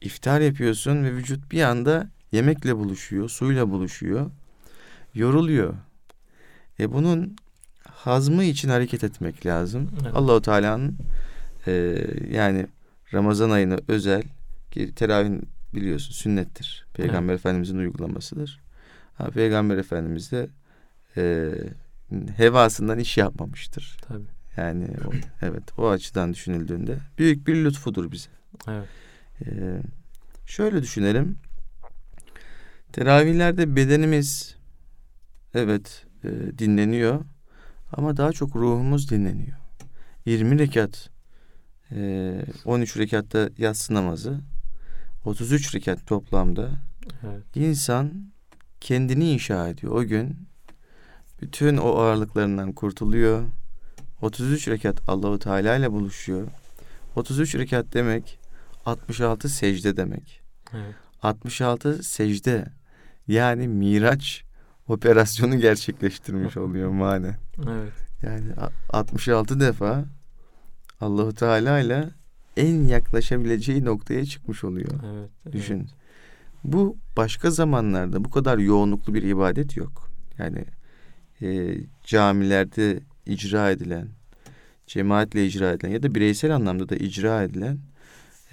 İftar 0.00 0.40
yapıyorsun 0.40 1.04
ve 1.04 1.12
vücut 1.12 1.52
bir 1.52 1.62
anda 1.62 2.10
yemekle 2.32 2.76
buluşuyor, 2.76 3.28
suyla 3.28 3.70
buluşuyor. 3.70 4.30
Yoruluyor. 5.14 5.74
E 6.80 6.92
bunun 6.92 7.36
hazmı 7.88 8.44
için 8.44 8.68
hareket 8.68 9.04
etmek 9.04 9.46
lazım. 9.46 9.90
Evet. 10.02 10.14
Allahu 10.14 10.42
Teala'nın 10.42 10.98
e, 11.66 12.04
yani 12.30 12.66
Ramazan 13.14 13.50
ayına 13.50 13.78
özel 13.88 14.22
ki 14.70 14.94
teravih 14.94 15.30
biliyorsun 15.74 16.12
sünnettir. 16.12 16.86
Peygamber 16.94 17.32
evet. 17.32 17.40
Efendimizin 17.40 17.78
uygulamasıdır. 17.78 18.60
Ha, 19.14 19.30
Peygamber 19.30 19.76
Efendimiz 19.76 20.32
de 20.32 20.48
e, 21.16 21.52
hevasından 22.36 22.98
iş 22.98 23.18
yapmamıştır. 23.18 23.96
Tabii. 24.08 24.26
Yani 24.56 24.88
o, 25.06 25.10
evet 25.46 25.78
o 25.78 25.88
açıdan 25.88 26.32
düşünüldüğünde 26.32 26.98
büyük 27.18 27.46
bir 27.46 27.64
lütfudur 27.64 28.12
bize. 28.12 28.30
Evet. 28.68 28.88
Ee, 29.46 29.82
şöyle 30.46 30.82
düşünelim. 30.82 31.38
Teravihlerde 32.92 33.76
bedenimiz 33.76 34.56
evet 35.54 36.06
e, 36.24 36.28
dinleniyor 36.58 37.24
ama 37.92 38.16
daha 38.16 38.32
çok 38.32 38.56
ruhumuz 38.56 39.10
dinleniyor. 39.10 39.56
20 40.26 40.58
rekat 40.58 41.10
e, 41.90 42.44
13 42.64 42.96
rekatta 42.96 43.50
yatsı 43.58 43.94
namazı 43.94 44.40
33 45.24 45.74
rekat 45.74 46.06
toplamda 46.06 46.70
evet. 47.24 47.42
insan 47.54 48.32
kendini 48.80 49.32
inşa 49.32 49.68
ediyor. 49.68 49.92
O 49.92 50.04
gün 50.04 50.48
bütün 51.42 51.76
o 51.76 51.88
ağırlıklarından 51.88 52.72
kurtuluyor 52.72 53.44
33 54.22 54.68
rekat 54.68 55.08
Allahu 55.08 55.38
Teala 55.38 55.76
ile 55.76 55.92
buluşuyor. 55.92 56.46
33 57.16 57.54
rekat 57.54 57.94
demek 57.94 58.38
66 58.86 59.48
secde 59.48 59.96
demek. 59.96 60.40
Evet. 60.74 60.94
66 61.22 62.02
secde 62.02 62.66
yani 63.28 63.68
Miraç 63.68 64.44
operasyonu 64.88 65.60
gerçekleştirmiş 65.60 66.56
oluyor 66.56 66.90
mane. 66.90 67.36
Evet. 67.68 67.92
Yani 68.22 68.52
66 68.90 69.60
defa 69.60 70.04
Allahu 71.00 71.34
Teala 71.34 71.78
ile 71.78 72.08
en 72.56 72.84
yaklaşabileceği 72.84 73.84
noktaya 73.84 74.24
çıkmış 74.24 74.64
oluyor. 74.64 74.90
Evet, 75.14 75.52
Düşün. 75.52 75.78
Evet. 75.78 75.90
Bu 76.64 76.96
başka 77.16 77.50
zamanlarda 77.50 78.24
bu 78.24 78.30
kadar 78.30 78.58
yoğunluklu 78.58 79.14
bir 79.14 79.22
ibadet 79.22 79.76
yok. 79.76 80.10
Yani 80.38 80.64
e, 81.42 81.76
camilerde 82.04 83.00
icra 83.26 83.70
edilen, 83.70 84.08
cemaatle 84.86 85.46
icra 85.46 85.72
edilen 85.72 85.90
ya 85.90 86.02
da 86.02 86.14
bireysel 86.14 86.54
anlamda 86.54 86.88
da 86.88 86.96
icra 86.96 87.42
edilen 87.42 87.78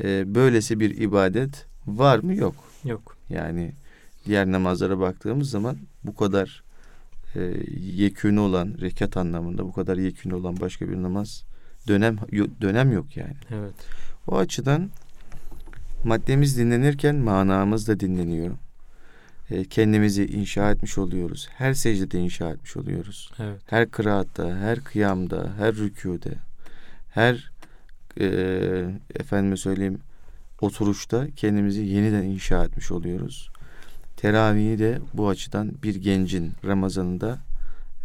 e, 0.03 0.36
böylesi 0.36 0.79
bir 0.79 0.98
ibadet 0.98 1.65
var 1.88 2.20
mı? 2.20 2.36
Yok. 2.36 2.56
Yok. 2.84 3.18
Yani 3.29 3.72
diğer 4.25 4.51
namazlara 4.51 5.00
baktığımız 5.00 5.50
zaman 5.50 5.77
bu 6.03 6.15
kadar 6.15 6.63
e, 7.36 7.41
yekünü 7.96 8.39
olan 8.39 8.75
rekat 8.82 9.18
anlamında 9.18 9.65
bu 9.65 9.74
kadar 9.74 9.98
yekünü 9.98 10.34
olan 10.34 10.60
başka 10.60 10.89
bir 10.89 11.01
namaz 11.01 11.44
dönem 11.88 12.17
dönem 12.62 12.91
yok 12.91 13.17
yani. 13.17 13.36
Evet. 13.51 13.74
O 14.27 14.38
açıdan 14.38 14.89
maddemiz 16.03 16.57
dinlenirken 16.57 17.15
manamız 17.15 17.88
da 17.88 18.00
dinleniyor. 18.00 18.57
E, 19.50 19.65
kendimizi 19.65 20.25
inşa 20.25 20.71
etmiş 20.71 20.98
oluyoruz. 20.98 21.50
Her 21.51 21.74
secdede 21.74 22.19
inşa 22.19 22.50
etmiş 22.50 22.77
oluyoruz. 22.77 23.31
Evet. 23.39 23.62
Her 23.65 23.91
kıraatta, 23.91 24.57
her 24.57 24.79
kıyamda, 24.79 25.53
her 25.57 25.75
rükûde, 25.75 26.33
her 27.09 27.51
e, 28.19 28.25
efendime 29.15 29.57
söyleyeyim 29.57 30.00
oturuşta 30.62 31.27
kendimizi 31.36 31.81
yeniden 31.81 32.24
inşa 32.24 32.65
etmiş 32.65 32.91
oluyoruz. 32.91 33.50
Teravihi 34.17 34.79
de 34.79 35.00
bu 35.13 35.29
açıdan 35.29 35.71
bir 35.83 35.95
gencin 35.95 36.51
Ramazan'ında 36.65 37.39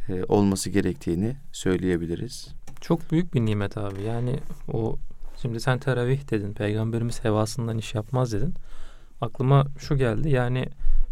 e, 0.09 0.25
olması 0.25 0.71
gerektiğini 0.71 1.37
söyleyebiliriz. 1.52 2.49
Çok 2.85 3.11
büyük 3.12 3.35
bir 3.35 3.41
nimet 3.41 3.79
abi. 3.79 4.03
Yani 4.03 4.37
o 4.73 4.97
şimdi 5.43 5.61
sen 5.61 5.79
teravih 5.79 6.31
dedin. 6.31 6.53
Peygamberimiz 6.53 7.25
hevasından 7.25 7.79
iş 7.79 7.95
yapmaz 7.95 8.33
dedin. 8.33 8.55
Aklıma 9.21 9.67
şu 9.79 9.97
geldi. 9.97 10.31
Yani 10.31 10.69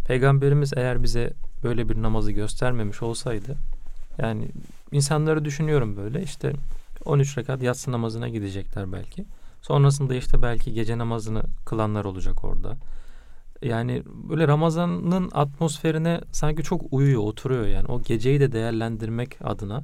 Peygamberimiz 0.07 0.73
eğer 0.77 1.03
bize 1.03 1.33
böyle 1.63 1.89
bir 1.89 2.03
namazı 2.03 2.33
göstermemiş 2.33 3.03
olsaydı 3.03 3.57
yani 4.19 4.49
insanları 4.93 5.45
düşünüyorum 5.45 5.97
böyle 5.97 6.23
işte 6.23 6.53
13 7.05 7.39
rekat 7.39 7.63
yatsı 7.63 7.93
namazına 7.93 8.29
gidecekler 8.29 8.93
belki. 8.93 9.25
Sonrasında 9.63 10.15
işte 10.15 10.43
belki 10.43 10.73
gece 10.73 10.99
namazını 10.99 11.43
kılanlar 11.65 12.05
olacak 12.05 12.45
orada. 12.45 12.77
Yani 13.63 14.03
böyle 14.07 14.49
Ramazan'ın 14.49 15.31
atmosferine 15.35 16.21
sanki 16.33 16.63
çok 16.63 16.83
uyuyor, 16.91 17.23
oturuyor 17.23 17.67
yani. 17.67 17.87
O 17.87 18.03
geceyi 18.03 18.41
de 18.41 18.53
değerlendirmek 18.53 19.39
adına 19.45 19.83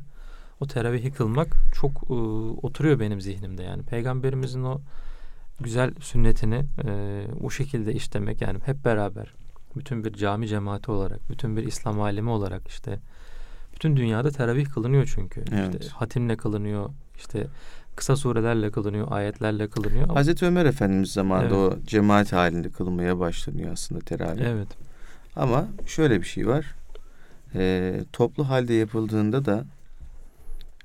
o 0.61 0.67
teravihi 0.67 1.11
kılmak 1.11 1.49
çok 1.75 2.11
ıı, 2.11 2.17
oturuyor 2.62 3.00
benim 3.00 3.21
zihnimde 3.21 3.62
yani. 3.62 3.83
Peygamberimizin 3.83 4.62
o 4.62 4.81
güzel 5.61 5.91
sünnetini 6.00 6.65
e, 6.85 7.25
o 7.43 7.50
şekilde 7.50 7.93
işlemek 7.93 8.43
yani 8.43 8.59
hep 8.65 8.85
beraber 8.85 9.33
bütün 9.77 10.05
bir 10.05 10.12
cami 10.12 10.49
cemaati 10.49 10.91
olarak, 10.91 11.31
bütün 11.31 11.57
bir 11.57 11.67
İslam 11.67 12.00
alemi 12.00 12.31
olarak 12.31 12.69
işte 12.69 12.99
bütün 13.75 13.97
dünyada 13.97 14.31
teravih 14.31 14.67
kılınıyor 14.67 15.12
çünkü. 15.15 15.45
Evet. 15.53 15.83
İşte 15.83 15.95
hatimle 15.95 16.37
kılınıyor, 16.37 16.91
işte 17.17 17.47
kısa 17.97 18.17
surelerle 18.17 18.71
kılınıyor, 18.71 19.07
ayetlerle 19.11 19.69
kılınıyor. 19.69 20.09
Hazreti 20.09 20.47
Ömer 20.47 20.67
Efendimiz 20.67 21.12
zamanında 21.12 21.55
evet. 21.55 21.79
o 21.79 21.87
cemaat 21.87 22.33
halinde 22.33 22.71
kılınmaya 22.71 23.19
başlanıyor 23.19 23.73
aslında 23.73 24.00
teravih. 24.00 24.45
Evet. 24.47 24.69
Ama 25.37 25.67
şöyle 25.87 26.21
bir 26.21 26.27
şey 26.27 26.47
var. 26.47 26.67
E, 27.55 27.95
toplu 28.12 28.49
halde 28.49 28.75
yapıldığında 28.75 29.45
da 29.45 29.65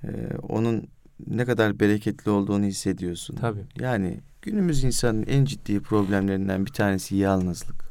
e, 0.04 0.38
onun 0.38 0.88
ne 1.28 1.46
kadar 1.46 1.80
bereketli 1.80 2.32
olduğunu 2.32 2.66
hissediyorsun. 2.66 3.36
Tabii. 3.36 3.66
Yani 3.80 4.20
günümüz 4.42 4.84
insanın 4.84 5.24
en 5.24 5.46
ciddi 5.46 5.80
problemlerinden 5.80 6.66
bir 6.66 6.72
tanesi 6.72 7.16
yalnızlık. 7.16 7.84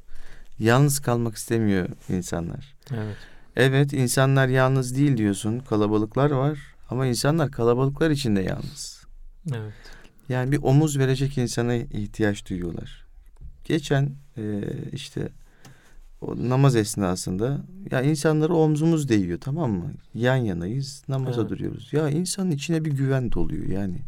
Yalnız 0.58 1.00
kalmak 1.00 1.34
istemiyor 1.34 1.88
insanlar. 2.08 2.74
Evet. 2.90 3.16
Evet 3.56 3.92
insanlar 3.92 4.48
yalnız 4.48 4.96
değil 4.96 5.16
diyorsun. 5.16 5.58
Kalabalıklar 5.58 6.30
var 6.30 6.58
ama 6.90 7.06
insanlar 7.06 7.50
kalabalıklar 7.50 8.10
içinde 8.10 8.42
yalnız. 8.42 9.04
Evet. 9.48 9.72
Yani 10.28 10.52
bir 10.52 10.62
omuz 10.62 10.98
verecek 10.98 11.38
insana 11.38 11.74
ihtiyaç 11.74 12.50
duyuyorlar. 12.50 13.06
Geçen 13.64 14.10
e, 14.36 14.62
işte 14.92 15.28
o 16.22 16.48
namaz 16.48 16.76
esnasında 16.76 17.64
ya 17.90 18.02
insanları 18.02 18.54
omzumuz 18.54 19.08
değiyor 19.08 19.38
tamam 19.40 19.72
mı? 19.72 19.92
Yan 20.14 20.36
yanayız 20.36 21.02
namaza 21.08 21.40
evet. 21.40 21.50
duruyoruz. 21.50 21.92
Ya 21.92 22.08
insanın 22.08 22.50
içine 22.50 22.84
bir 22.84 22.92
güven 22.92 23.32
doluyor 23.32 23.66
yani. 23.66 23.98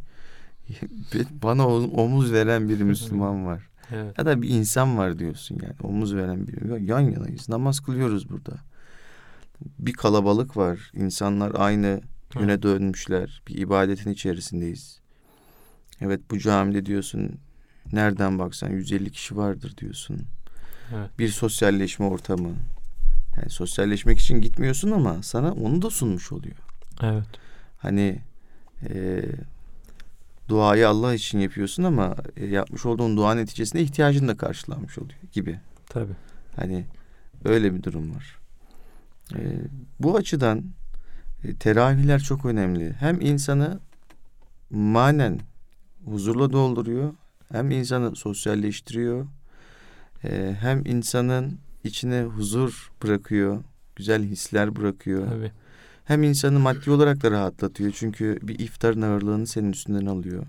Bana 1.43 1.69
omuz 1.69 2.33
veren 2.33 2.69
bir 2.69 2.81
Müslüman 2.81 3.47
var. 3.47 3.69
Evet. 3.91 4.19
Ya 4.19 4.27
da 4.27 4.43
bir 4.43 4.49
insan 4.49 4.99
var 4.99 5.19
diyorsun 5.19 5.59
yani. 5.63 5.75
Omuz 5.83 6.15
veren 6.15 6.47
bir 6.47 6.81
yan 6.81 7.01
yanayız. 7.01 7.49
Namaz 7.49 7.81
kılıyoruz 7.81 8.31
burada. 8.31 8.53
Bir 9.79 9.93
kalabalık 9.93 10.57
var. 10.57 10.91
İnsanlar 10.95 11.53
aynı 11.55 12.01
yöne 12.35 12.53
evet. 12.53 12.63
dönmüşler. 12.63 13.43
Bir 13.49 13.59
ibadetin 13.59 14.11
içerisindeyiz. 14.11 15.01
Evet 16.01 16.21
bu 16.31 16.39
camide 16.39 16.87
diyorsun 16.87 17.39
nereden 17.93 18.39
baksan 18.39 18.71
150 18.71 19.11
kişi 19.11 19.37
vardır 19.37 19.77
diyorsun. 19.77 20.21
Evet. 20.95 21.19
Bir 21.19 21.29
sosyalleşme 21.29 22.07
ortamı. 22.07 22.49
Yani 23.37 23.51
sosyalleşmek 23.51 24.19
için 24.19 24.41
gitmiyorsun 24.41 24.91
ama 24.91 25.23
sana 25.23 25.53
onu 25.53 25.83
da 25.83 25.91
sunmuş 25.91 26.33
oluyor. 26.33 26.57
Evet. 27.03 27.27
Hani 27.79 28.19
e, 28.89 29.23
duayı 30.49 30.89
Allah 30.89 31.15
için 31.15 31.39
yapıyorsun 31.39 31.83
ama 31.83 32.17
e, 32.37 32.47
yapmış 32.47 32.87
olduğun 32.87 33.17
dua 33.17 33.35
neticesinde 33.35 33.83
ihtiyacın 33.83 34.29
da 34.29 34.37
karşılanmış 34.37 34.99
oluyor 34.99 35.19
gibi. 35.33 35.61
Tabii. 35.87 36.15
Hani 36.57 36.85
öyle 37.45 37.75
bir 37.75 37.83
durum 37.83 38.15
var. 38.15 38.39
E, 39.35 39.41
bu 40.01 40.17
açıdan 40.17 40.65
e, 41.45 41.55
teravihler 41.55 42.21
çok 42.21 42.45
önemli. 42.45 42.93
Hem 42.93 43.21
insanı 43.21 43.81
manen 44.71 45.41
huzurla 46.05 46.53
dolduruyor. 46.53 47.13
Hem 47.53 47.71
insanı 47.71 48.17
sosyalleştiriyor. 48.17 49.27
E, 50.25 50.57
hem 50.61 50.87
insanın 50.87 51.59
içine 51.85 52.23
huzur 52.23 52.93
bırakıyor. 53.03 53.65
Güzel 53.97 54.23
hisler 54.23 54.77
bırakıyor. 54.77 55.29
Tabii. 55.29 55.53
Hem 56.05 56.23
insanı 56.23 56.59
maddi 56.59 56.91
olarak 56.91 57.23
da 57.23 57.31
rahatlatıyor. 57.31 57.93
Çünkü 57.97 58.39
bir 58.43 58.59
iftarın 58.59 59.03
ağırlığını 59.03 59.47
senin 59.47 59.73
üstünden 59.73 60.07
alıyor. 60.07 60.47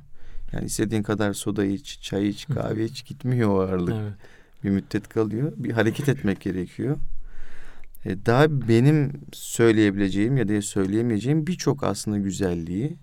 Yani 0.51 0.65
istediğin 0.65 1.03
kadar 1.03 1.33
soda 1.33 1.65
iç, 1.65 1.99
çay 2.01 2.29
iç, 2.29 2.47
kahve 2.47 2.85
iç 2.85 3.05
gitmiyor 3.07 3.49
o 3.49 3.59
ağırlık. 3.61 3.95
Evet. 4.01 4.13
Bir 4.63 4.69
müddet 4.69 5.09
kalıyor. 5.09 5.53
Bir 5.57 5.71
hareket 5.71 6.09
etmek 6.09 6.41
gerekiyor. 6.41 6.97
E, 8.05 8.25
daha 8.25 8.67
benim 8.67 9.11
söyleyebileceğim 9.33 10.37
ya 10.37 10.47
da 10.47 10.61
söyleyemeyeceğim 10.61 11.47
birçok 11.47 11.83
aslında 11.83 12.17
güzelliği 12.17 12.97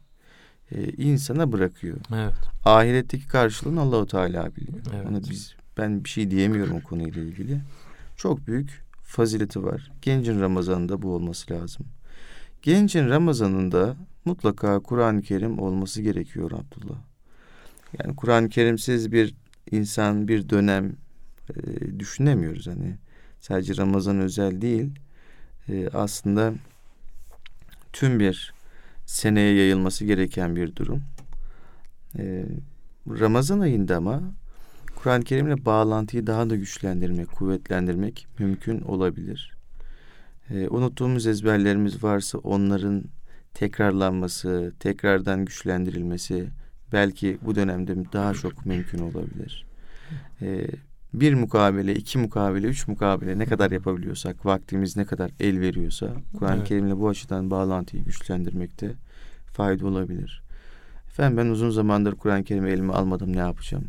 e, 0.72 0.92
insana 0.92 1.52
bırakıyor. 1.52 1.96
Evet. 2.14 2.34
Ahiretteki 2.64 3.28
karşılığını 3.28 3.80
Allahu 3.80 4.06
Teala 4.06 4.56
biliyor. 4.56 4.78
Evet. 4.94 5.06
Ona 5.10 5.20
biz 5.30 5.54
ben 5.78 6.04
bir 6.04 6.08
şey 6.08 6.30
diyemiyorum 6.30 6.76
o 6.76 6.82
konuyla 6.82 7.22
ilgili. 7.22 7.60
Çok 8.16 8.46
büyük 8.46 8.82
fazileti 9.02 9.64
var. 9.64 9.90
Gencin 10.02 10.40
Ramazan'ında 10.40 11.02
bu 11.02 11.14
olması 11.14 11.54
lazım. 11.54 11.86
Gencin 12.62 13.08
Ramazan'ında 13.08 13.96
mutlaka 14.24 14.80
Kur'an-ı 14.80 15.22
Kerim 15.22 15.58
olması 15.58 16.02
gerekiyor 16.02 16.50
Abdullah. 16.50 16.98
Yani 17.98 18.16
Kur'an-ı 18.16 18.48
Kerimsiz 18.48 19.12
bir 19.12 19.34
insan 19.70 20.28
bir 20.28 20.48
dönem 20.48 20.96
e, 21.56 21.98
düşünemiyoruz 21.98 22.66
hani. 22.66 22.96
Sadece 23.40 23.76
Ramazan 23.76 24.20
özel 24.20 24.60
değil. 24.60 24.90
E, 25.68 25.88
aslında 25.88 26.54
tüm 27.92 28.20
bir 28.20 28.54
seneye 29.06 29.54
yayılması 29.54 30.04
gereken 30.04 30.56
bir 30.56 30.76
durum. 30.76 31.02
E, 32.18 32.44
Ramazan 33.08 33.60
ayında 33.60 33.96
ama 33.96 34.22
Kur'an-ı 35.02 35.24
Kerim'le 35.24 35.64
bağlantıyı 35.64 36.26
daha 36.26 36.50
da 36.50 36.56
güçlendirmek, 36.56 37.32
kuvvetlendirmek 37.32 38.26
mümkün 38.38 38.80
olabilir. 38.80 39.52
E, 40.50 40.68
unuttuğumuz 40.68 41.26
ezberlerimiz 41.26 42.04
varsa 42.04 42.38
onların 42.38 43.04
tekrarlanması, 43.54 44.72
tekrardan 44.80 45.44
güçlendirilmesi 45.44 46.48
belki 46.92 47.38
bu 47.42 47.54
dönemde 47.54 47.96
daha 48.12 48.34
çok 48.34 48.66
mümkün 48.66 48.98
olabilir. 48.98 49.66
E, 50.42 50.66
bir 51.14 51.34
mukabele, 51.34 51.94
iki 51.94 52.18
mukabele, 52.18 52.66
üç 52.66 52.88
mukabele 52.88 53.38
ne 53.38 53.46
kadar 53.46 53.70
yapabiliyorsak, 53.70 54.46
vaktimiz 54.46 54.96
ne 54.96 55.04
kadar 55.04 55.30
el 55.40 55.60
veriyorsa 55.60 56.12
Kur'an-ı 56.38 56.56
Evet. 56.56 56.68
Kerim'le 56.68 57.00
bu 57.00 57.08
açıdan 57.08 57.50
bağlantıyı 57.50 58.04
güçlendirmekte 58.04 58.92
fayda 59.46 59.86
olabilir. 59.86 60.42
Efendim 61.06 61.36
ben 61.36 61.46
uzun 61.46 61.70
zamandır 61.70 62.14
Kur'an-ı 62.14 62.44
Kerim'i 62.44 62.70
elime 62.70 62.92
almadım 62.92 63.36
ne 63.36 63.40
yapacağım? 63.40 63.84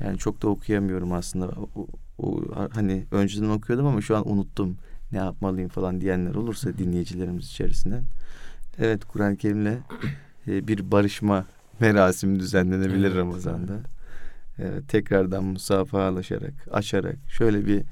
Yani 0.00 0.18
çok 0.18 0.42
da 0.42 0.48
okuyamıyorum 0.48 1.12
aslında. 1.12 1.48
O, 1.48 1.86
o, 2.18 2.42
hani 2.74 3.04
önceden 3.10 3.48
okuyordum 3.48 3.86
ama 3.86 4.00
şu 4.00 4.16
an 4.16 4.30
unuttum. 4.30 4.76
Ne 5.12 5.18
yapmalıyım 5.18 5.68
falan 5.68 6.00
diyenler 6.00 6.34
olursa 6.34 6.78
dinleyicilerimiz 6.78 7.46
içerisinden. 7.46 8.04
Evet 8.78 9.04
Kur'an-ı 9.04 9.36
Kerim'le 9.36 9.78
e, 10.46 10.68
bir 10.68 10.90
barışma 10.90 11.46
merasimi 11.80 12.40
düzenlenebilir 12.40 13.06
Evet, 13.06 13.16
Ramazan'da. 13.16 13.80
Evet, 14.58 14.88
tekrardan 14.88 15.44
musafahalaşarak, 15.44 16.54
açarak 16.70 17.16
şöyle 17.28 17.66
bir 17.66 17.82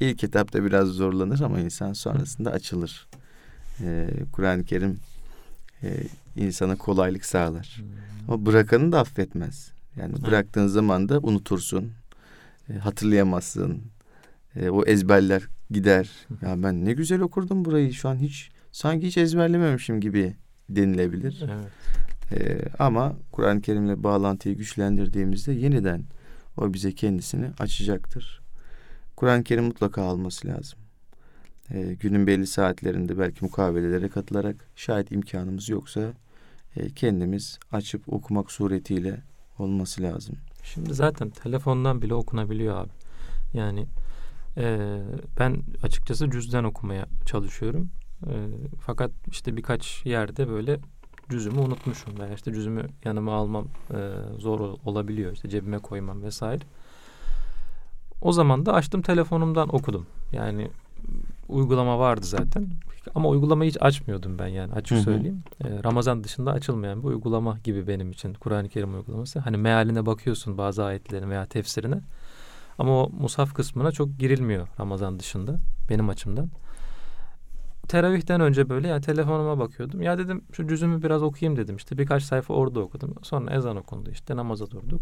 ilk 0.00 0.24
etapta 0.24 0.64
biraz 0.64 0.88
zorlanır 0.88 1.40
ama 1.40 1.60
insan 1.60 1.92
sonrasında 1.92 2.50
açılır. 2.50 3.08
Ee, 3.80 4.10
Kur'an-ı 4.32 4.64
Kerim 4.64 4.98
e, 5.82 5.88
insana 6.36 6.76
kolaylık 6.76 7.24
sağlar. 7.24 7.82
Ama 8.28 8.46
bırakanı 8.46 8.92
da 8.92 9.00
affetmez. 9.00 9.72
Yani 9.98 10.12
Evet. 10.18 10.26
bıraktığın 10.26 10.66
zaman 10.66 11.08
da 11.08 11.18
unutursun. 11.18 11.92
E, 12.70 12.72
hatırlayamazsın. 12.72 13.82
E, 14.56 14.70
o 14.70 14.84
ezberler 14.84 15.48
gider. 15.70 16.10
Ya 16.42 16.62
ben 16.62 16.84
ne 16.84 16.92
güzel 16.92 17.20
okurdum 17.20 17.64
burayı 17.64 17.94
şu 17.94 18.08
an 18.08 18.16
hiç 18.16 18.50
sanki 18.72 19.06
hiç 19.06 19.16
ezberlememişim 19.18 20.00
gibi 20.00 20.36
denilebilir. 20.68 21.44
Evet. 21.44 21.72
Ee, 22.32 22.58
ama 22.78 23.16
Kur'an-ı 23.32 23.60
Kerim'le 23.60 24.02
bağlantıyı 24.02 24.56
güçlendirdiğimizde 24.56 25.52
yeniden 25.52 26.04
o 26.56 26.74
bize 26.74 26.92
kendisini 26.92 27.50
açacaktır. 27.58 28.40
Kur'an-ı 29.16 29.44
Kerim 29.44 29.64
mutlaka 29.64 30.02
alması 30.02 30.48
lazım. 30.48 30.78
Ee, 31.70 31.96
günün 32.00 32.26
belli 32.26 32.46
saatlerinde 32.46 33.18
belki 33.18 33.44
mukabelelere 33.44 34.08
katılarak 34.08 34.56
şayet 34.76 35.12
imkanımız 35.12 35.68
yoksa 35.68 36.12
e, 36.76 36.90
kendimiz 36.90 37.58
açıp 37.72 38.12
okumak 38.12 38.52
suretiyle 38.52 39.20
olması 39.58 40.02
lazım. 40.02 40.36
Şimdi 40.62 40.94
zaten 40.94 41.30
telefondan 41.30 42.02
bile 42.02 42.14
okunabiliyor 42.14 42.76
abi. 42.76 42.90
Yani 43.54 43.86
e, 44.56 44.98
ben 45.38 45.62
açıkçası 45.82 46.30
cüzden 46.30 46.64
okumaya 46.64 47.06
çalışıyorum. 47.26 47.90
E, 48.26 48.34
fakat 48.80 49.10
işte 49.30 49.56
birkaç 49.56 50.06
yerde 50.06 50.48
böyle 50.48 50.78
cüzümü 51.30 51.60
unutmuşum 51.60 52.18
veya 52.18 52.34
işte 52.34 52.52
cüzümü 52.52 52.86
yanıma 53.04 53.34
almam 53.34 53.66
e, 53.94 53.98
zor 54.38 54.60
ol- 54.60 54.78
olabiliyor. 54.84 55.32
İşte 55.32 55.48
cebime 55.48 55.78
koymam 55.78 56.22
vesaire. 56.22 56.64
O 58.22 58.32
zaman 58.32 58.66
da 58.66 58.72
açtım 58.72 59.02
telefonumdan 59.02 59.74
okudum. 59.74 60.06
Yani 60.32 60.70
uygulama 61.48 61.98
vardı 61.98 62.26
zaten. 62.26 62.68
Ama 63.14 63.28
uygulamayı 63.28 63.70
hiç 63.70 63.76
açmıyordum 63.80 64.38
ben 64.38 64.46
yani 64.46 64.72
açık 64.72 64.96
Hı 64.96 65.00
hı. 65.00 65.04
söyleyeyim. 65.04 65.42
Ee, 65.64 65.82
Ramazan 65.84 66.24
dışında 66.24 66.52
açılmayan 66.52 67.02
bir 67.02 67.08
uygulama 67.08 67.58
gibi 67.64 67.86
benim 67.86 68.10
için 68.10 68.34
Kur'an-ı 68.34 68.68
Kerim 68.68 68.94
uygulaması. 68.94 69.38
Hani 69.38 69.56
mealine 69.56 70.06
bakıyorsun 70.06 70.58
bazı 70.58 70.84
ayetlerin 70.84 71.30
veya 71.30 71.46
tefsirine. 71.46 72.00
Ama 72.78 73.04
o 73.04 73.10
musaf 73.10 73.54
kısmına 73.54 73.92
çok 73.92 74.18
girilmiyor 74.18 74.68
Ramazan 74.80 75.18
dışında 75.18 75.58
benim 75.90 76.08
açımdan. 76.08 76.50
Teravihten 77.88 78.40
önce 78.40 78.68
böyle 78.68 78.88
ya 78.88 79.00
telefonuma 79.00 79.58
bakıyordum. 79.58 80.02
Ya 80.02 80.18
dedim 80.18 80.44
şu 80.52 80.68
cüzümü 80.68 81.02
biraz 81.02 81.22
okuyayım 81.22 81.58
dedim. 81.58 81.76
İşte 81.76 81.98
birkaç 81.98 82.22
sayfa 82.22 82.54
orada 82.54 82.80
okudum. 82.80 83.14
Sonra 83.22 83.54
ezan 83.54 83.76
okundu 83.76 84.10
işte 84.10 84.36
namaza 84.36 84.70
durduk. 84.70 85.00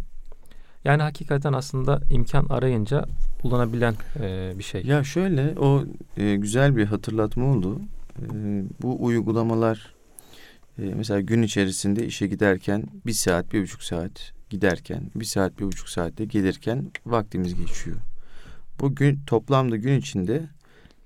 Yani 0.86 1.02
hakikaten 1.02 1.52
aslında 1.52 2.00
imkan 2.10 2.46
arayınca 2.48 3.06
bulunabilen 3.42 3.94
e, 4.20 4.52
bir 4.58 4.62
şey. 4.62 4.82
Ya 4.84 5.04
şöyle 5.04 5.58
o 5.58 5.84
e, 6.16 6.36
güzel 6.36 6.76
bir 6.76 6.84
hatırlatma 6.84 7.44
oldu. 7.44 7.80
E, 8.18 8.24
bu 8.82 9.04
uygulamalar 9.04 9.94
e, 10.78 10.82
mesela 10.82 11.20
gün 11.20 11.42
içerisinde 11.42 12.06
işe 12.06 12.26
giderken 12.26 12.84
bir 13.06 13.12
saat, 13.12 13.52
bir 13.52 13.62
buçuk 13.62 13.82
saat 13.82 14.32
giderken, 14.50 15.02
bir 15.14 15.24
saat, 15.24 15.58
bir 15.58 15.64
buçuk 15.64 15.88
saatte 15.88 16.24
gelirken 16.24 16.90
vaktimiz 17.06 17.54
geçiyor. 17.54 17.96
Bu 18.80 18.94
gün 18.94 19.20
toplamda 19.26 19.76
gün 19.76 19.98
içinde 19.98 20.42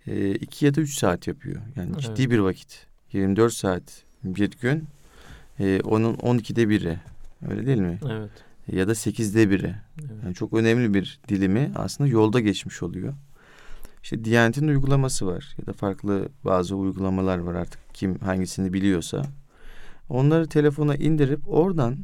e, 0.07 0.31
iki 0.31 0.67
ya 0.67 0.75
da 0.75 0.81
üç 0.81 0.99
saat 0.99 1.27
yapıyor. 1.27 1.57
Yani 1.77 1.99
ciddi 1.99 2.23
Evet. 2.23 2.31
bir 2.31 2.39
vakit. 2.39 2.87
24 3.13 3.53
saat 3.53 3.83
bir 4.25 4.51
gün 4.51 4.85
e, 5.61 5.81
onun 5.85 6.15
12'de 6.15 6.69
biri. 6.69 6.99
Öyle 7.51 7.67
değil 7.67 7.79
mi? 7.79 7.99
Evet. 8.11 8.31
Ya 8.73 8.89
da 8.89 8.93
8'de 8.93 9.51
biri. 9.51 9.75
evet. 10.01 10.11
Yani 10.25 10.35
çok 10.35 10.53
önemli 10.53 10.95
bir 10.95 11.21
dilimi 11.29 11.73
aslında 11.77 12.11
yolda 12.11 12.41
geçmiş 12.41 12.83
oluyor. 12.83 13.15
İşte 14.03 14.25
Diyanet'in 14.25 14.69
uygulaması 14.69 15.27
var 15.27 15.55
ya 15.59 15.67
da 15.67 15.73
farklı 15.73 16.29
bazı 16.45 16.77
uygulamalar 16.77 17.39
var 17.39 17.55
artık 17.55 17.81
kim 17.95 18.19
hangisini 18.19 18.73
biliyorsa. 18.73 19.23
Onları 20.09 20.49
telefona 20.49 20.97
indirip 20.97 21.49
oradan 21.49 21.99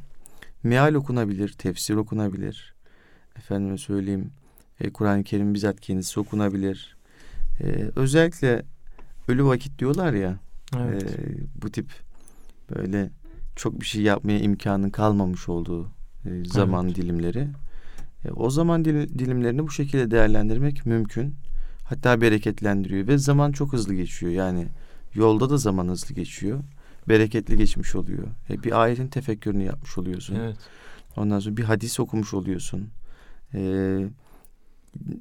meal 0.62 0.94
okunabilir, 0.94 1.48
tefsir 1.48 1.94
okunabilir. 1.94 2.74
Efendime 3.36 3.78
söyleyeyim 3.78 4.30
e, 4.80 4.90
Kur'an-ı 4.90 5.24
Kerim 5.24 5.54
bizzat 5.54 5.80
kendisi 5.80 6.20
okunabilir. 6.20 6.96
E, 7.60 7.64
özellikle 7.96 8.62
ölü 9.28 9.44
vakit 9.44 9.78
diyorlar 9.78 10.12
ya 10.12 10.38
Evet. 10.76 11.02
e, 11.02 11.18
bu 11.62 11.70
tip 11.70 11.90
böyle 12.70 13.10
çok 13.56 13.80
bir 13.80 13.86
şey 13.86 14.02
yapmaya 14.02 14.38
imkanın 14.38 14.90
kalmamış 14.90 15.48
olduğu 15.48 15.95
e, 16.26 16.44
zaman 16.44 16.86
Evet. 16.86 16.96
dilimleri. 16.96 17.48
E, 18.24 18.30
o 18.30 18.50
zaman 18.50 18.84
dil- 18.84 19.18
dilimlerini 19.18 19.62
bu 19.62 19.70
şekilde 19.70 20.10
değerlendirmek 20.10 20.86
mümkün. 20.86 21.34
Hatta 21.84 22.20
bereketlendiriyor 22.20 23.06
ve 23.08 23.18
zaman 23.18 23.52
çok 23.52 23.72
hızlı 23.72 23.94
geçiyor. 23.94 24.32
Yani 24.32 24.66
yolda 25.14 25.50
da 25.50 25.56
zaman 25.56 25.88
hızlı 25.88 26.14
geçiyor. 26.14 26.60
Bereketli 27.08 27.56
geçmiş 27.58 27.94
oluyor. 27.96 28.24
E, 28.50 28.62
bir 28.62 28.82
ayetin 28.82 29.08
tefekkürünü 29.08 29.62
yapmış 29.64 29.98
oluyorsun. 29.98 30.34
evet. 30.34 30.56
Ondan 31.16 31.38
sonra 31.38 31.56
bir 31.56 31.64
hadis 31.64 32.00
okumuş 32.00 32.34
oluyorsun. 32.34 32.88
Ee, 33.54 34.06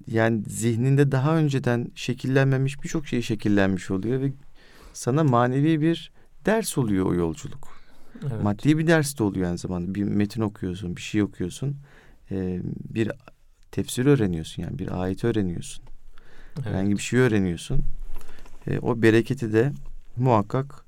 yani 0.08 0.44
zihninde 0.48 1.12
daha 1.12 1.38
önceden 1.38 1.88
şekillenmemiş 1.96 2.84
birçok 2.84 3.08
şey 3.08 3.22
şekillenmiş 3.22 3.92
oluyor 3.92 4.22
ve 4.22 4.32
sana 4.94 5.24
manevi 5.24 5.82
bir 5.82 6.12
ders 6.46 6.78
oluyor 6.78 7.06
o 7.06 7.14
yolculuk. 7.14 7.75
Evet. 8.22 8.44
Maddi 8.44 8.78
bir 8.78 8.88
ders 8.88 9.20
de 9.20 9.24
oluyor 9.24 9.48
aynı 9.48 9.58
zamanda. 9.58 9.96
Bir 9.96 10.04
metin 10.04 10.42
okuyorsun, 10.42 10.96
bir 10.96 11.02
şey 11.02 11.22
okuyorsun. 11.22 11.78
Ee, 12.32 12.60
bir 12.94 13.12
tefsir 13.72 14.06
öğreniyorsun 14.06 14.64
yani 14.64 14.80
bir 14.80 15.02
ayet 15.02 15.24
öğreniyorsun. 15.24 15.84
Evet. 16.56 16.66
Herhangi 16.68 16.92
bir 16.92 17.02
şey 17.02 17.20
öğreniyorsun. 17.20 17.82
Ee, 18.68 18.80
o 18.80 19.02
bereketi 19.02 19.54
de 19.54 19.72
muhakkak 20.18 20.86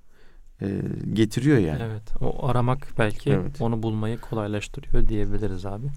e, 0.62 0.82
getiriyor 1.14 1.58
yani. 1.58 1.82
Evet. 1.84 2.22
O 2.22 2.48
aramak 2.48 2.88
belki 2.98 3.30
Evet. 3.30 3.62
onu 3.62 3.84
bulmayı 3.84 4.18
kolaylaştırıyor 4.18 5.08
diyebiliriz 5.08 5.66
abi. 5.66 5.88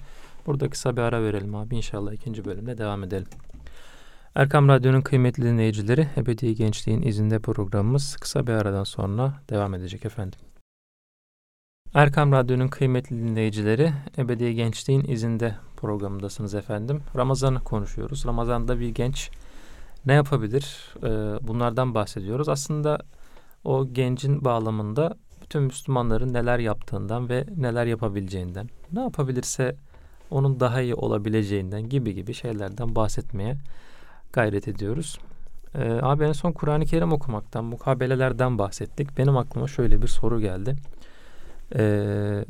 Burada 0.46 0.70
kısa 0.70 0.96
bir 0.96 1.00
ara 1.00 1.22
verelim 1.22 1.54
abi. 1.54 1.76
İnşallah 1.76 2.12
ikinci 2.12 2.44
bölümde 2.44 2.78
devam 2.78 3.04
edelim. 3.04 3.26
Erkam 4.34 4.68
Radyo'nun 4.68 5.00
kıymetli 5.00 5.42
dinleyicileri 5.42 6.08
Ebedi 6.16 6.54
Gençliğin 6.54 7.02
izinde 7.02 7.38
programımız 7.38 8.16
kısa 8.16 8.46
bir 8.46 8.52
aradan 8.52 8.84
sonra 8.84 9.34
devam 9.50 9.74
edecek 9.74 10.04
efendim. 10.04 10.38
Erkam 11.94 12.32
Radyo'nun 12.32 12.68
kıymetli 12.68 13.16
dinleyicileri 13.16 13.92
Ebedi 14.18 14.54
Gençliğin 14.54 15.04
izinde 15.04 15.54
programındasınız 15.76 16.54
efendim. 16.54 17.02
Ramazan'ı 17.16 17.64
konuşuyoruz. 17.64 18.26
Ramazan'da 18.26 18.80
bir 18.80 18.88
genç 18.88 19.30
ne 20.06 20.12
yapabilir? 20.12 20.94
Ee, 21.02 21.08
bunlardan 21.48 21.94
bahsediyoruz. 21.94 22.48
Aslında 22.48 22.98
o 23.64 23.92
gencin 23.92 24.44
bağlamında 24.44 25.16
bütün 25.42 25.62
Müslümanların 25.62 26.34
neler 26.34 26.58
yaptığından 26.58 27.28
ve 27.28 27.46
neler 27.56 27.86
yapabileceğinden, 27.86 28.68
ne 28.92 29.00
yapabilirse 29.00 29.76
onun 30.30 30.60
daha 30.60 30.80
iyi 30.80 30.94
olabileceğinden 30.94 31.88
gibi 31.88 32.14
gibi 32.14 32.34
şeylerden 32.34 32.94
bahsetmeye 32.94 33.56
gayret 34.32 34.68
ediyoruz. 34.68 35.18
Ee, 35.74 35.98
abi 36.02 36.24
en 36.24 36.32
son 36.32 36.52
Kur'an-ı 36.52 36.84
Kerim 36.84 37.12
okumaktan, 37.12 37.64
mukabelelerden 37.64 38.58
bahsettik. 38.58 39.18
Benim 39.18 39.36
aklıma 39.36 39.68
şöyle 39.68 40.02
bir 40.02 40.08
soru 40.08 40.40
geldi. 40.40 40.76
Ee, 41.76 42.44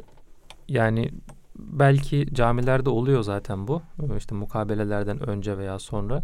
yani 0.68 1.10
belki 1.56 2.26
camilerde 2.34 2.90
oluyor 2.90 3.22
zaten 3.22 3.68
bu. 3.68 3.82
İşte 4.16 4.34
mukabelelerden 4.34 5.28
önce 5.28 5.58
veya 5.58 5.78
sonra. 5.78 6.22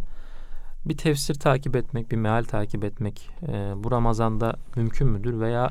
Bir 0.85 0.96
tefsir 0.96 1.35
takip 1.35 1.76
etmek, 1.76 2.11
bir 2.11 2.16
meal 2.16 2.44
takip 2.44 2.85
etmek 2.85 3.30
e, 3.48 3.72
bu 3.76 3.90
Ramazan'da 3.90 4.56
mümkün 4.76 5.09
müdür 5.09 5.40
veya 5.40 5.70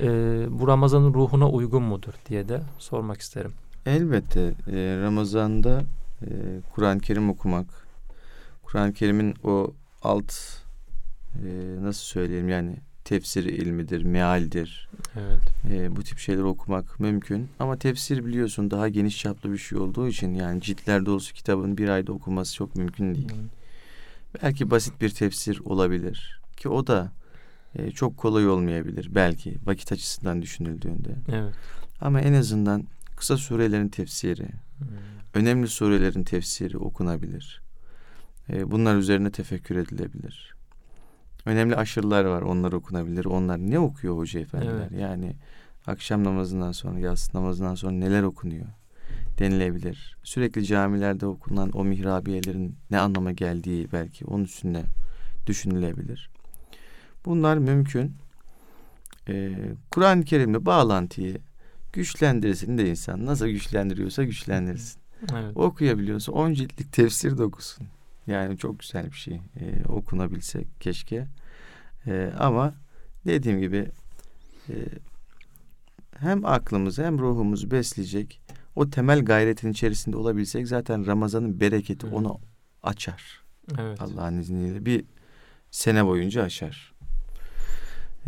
e, 0.00 0.06
bu 0.50 0.68
Ramazan'ın 0.68 1.14
ruhuna 1.14 1.48
uygun 1.50 1.82
mudur 1.82 2.12
diye 2.28 2.48
de 2.48 2.60
sormak 2.78 3.20
isterim. 3.20 3.52
Elbette 3.86 4.40
e, 4.66 4.98
Ramazan'da 5.02 5.82
e, 6.22 6.28
Kur'an-ı 6.74 7.00
Kerim 7.00 7.30
okumak, 7.30 7.66
Kur'an-ı 8.62 8.92
Kerim'in 8.92 9.34
o 9.44 9.74
alt 10.02 10.32
e, 11.34 11.48
nasıl 11.80 12.02
söyleyelim 12.02 12.48
yani 12.48 12.76
tefsir 13.08 13.44
ilmidir, 13.44 14.02
mealdir. 14.02 14.88
Evet. 15.16 15.72
E, 15.72 15.96
bu 15.96 16.02
tip 16.02 16.18
şeyleri 16.18 16.44
okumak 16.44 17.00
mümkün. 17.00 17.48
Ama 17.58 17.76
tefsir 17.76 18.26
biliyorsun 18.26 18.70
daha 18.70 18.88
geniş 18.88 19.18
çaplı 19.18 19.52
bir 19.52 19.58
şey 19.58 19.78
olduğu 19.78 20.08
için 20.08 20.34
yani 20.34 20.60
ciltler 20.60 21.06
dolusu 21.06 21.34
kitabın 21.34 21.78
bir 21.78 21.88
ayda 21.88 22.12
okunması 22.12 22.54
çok 22.54 22.76
mümkün 22.76 23.14
değil. 23.14 23.32
Belki 24.42 24.70
basit 24.70 25.00
bir 25.00 25.10
tefsir 25.10 25.60
olabilir 25.64 26.40
ki 26.56 26.68
o 26.68 26.86
da 26.86 27.12
e, 27.74 27.90
çok 27.90 28.16
kolay 28.16 28.48
olmayabilir 28.48 29.08
belki 29.14 29.56
vakit 29.64 29.92
açısından 29.92 30.42
düşünüldüğünde. 30.42 31.10
Evet. 31.32 31.54
Ama 32.00 32.20
en 32.20 32.32
azından 32.32 32.84
kısa 33.16 33.36
surelerin 33.36 33.88
tefsiri, 33.88 34.48
Hmm. 34.78 34.86
önemli 35.34 35.68
surelerin 35.68 36.24
tefsiri 36.24 36.78
okunabilir. 36.78 37.62
E, 38.50 38.70
bunlar 38.70 38.96
üzerine 38.96 39.30
tefekkür 39.30 39.76
edilebilir. 39.76 40.54
Önemli 41.46 41.76
aşırılar 41.76 42.24
var 42.24 42.42
onlar 42.42 42.72
okunabilir. 42.72 43.24
Onlar 43.24 43.58
ne 43.58 43.78
okuyor 43.78 44.16
hoca 44.16 44.40
efendiler? 44.40 44.88
Evet. 44.90 45.00
Yani 45.00 45.36
akşam 45.86 46.24
namazından 46.24 46.72
sonra, 46.72 46.98
yatsı 46.98 47.36
namazından 47.36 47.74
sonra 47.74 47.92
neler 47.92 48.22
okunuyor 48.22 48.66
denilebilir. 49.38 50.16
Sürekli 50.22 50.64
camilerde 50.64 51.26
okunan 51.26 51.70
o 51.74 51.84
mihrabiyelerin 51.84 52.76
ne 52.90 52.98
anlama 52.98 53.32
geldiği 53.32 53.92
belki 53.92 54.24
onun 54.24 54.44
üstüne 54.44 54.82
düşünülebilir. 55.46 56.30
Bunlar 57.24 57.58
mümkün. 57.58 58.12
Ee, 59.28 59.52
Kur'an-ı 59.90 60.24
Kerim'le 60.24 60.66
bağlantıyı 60.66 61.38
güçlendirsin 61.92 62.78
de 62.78 62.90
insan. 62.90 63.26
Nasıl 63.26 63.46
güçlendiriyorsa 63.48 64.24
güçlendirsin. 64.24 65.00
Evet. 65.32 65.56
Okuyabiliyorsa 65.56 66.32
10 66.32 66.54
ciltlik 66.54 66.92
tefsir 66.92 67.38
de 67.38 67.42
okusun. 67.42 67.86
Yani 68.28 68.58
çok 68.58 68.78
güzel 68.78 69.06
bir 69.06 69.16
şey. 69.16 69.40
Ee, 69.60 69.84
okunabilse 69.88 70.64
keşke. 70.80 71.26
Ee, 72.06 72.32
ama 72.38 72.74
dediğim 73.26 73.60
gibi 73.60 73.90
e, 74.68 74.74
hem 76.16 76.44
aklımızı 76.44 77.04
hem 77.04 77.18
ruhumuzu 77.18 77.70
besleyecek 77.70 78.40
o 78.76 78.90
temel 78.90 79.24
gayretin 79.24 79.72
içerisinde 79.72 80.16
olabilsek 80.16 80.68
zaten 80.68 81.06
Ramazan'ın 81.06 81.60
bereketi 81.60 82.06
Hı. 82.06 82.10
onu 82.10 82.40
açar. 82.82 83.42
Evet. 83.78 84.02
Allah'ın 84.02 84.38
izniyle 84.38 84.86
bir 84.86 85.04
sene 85.70 86.06
boyunca 86.06 86.42
aşar. 86.42 86.92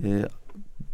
Ee, 0.03 0.29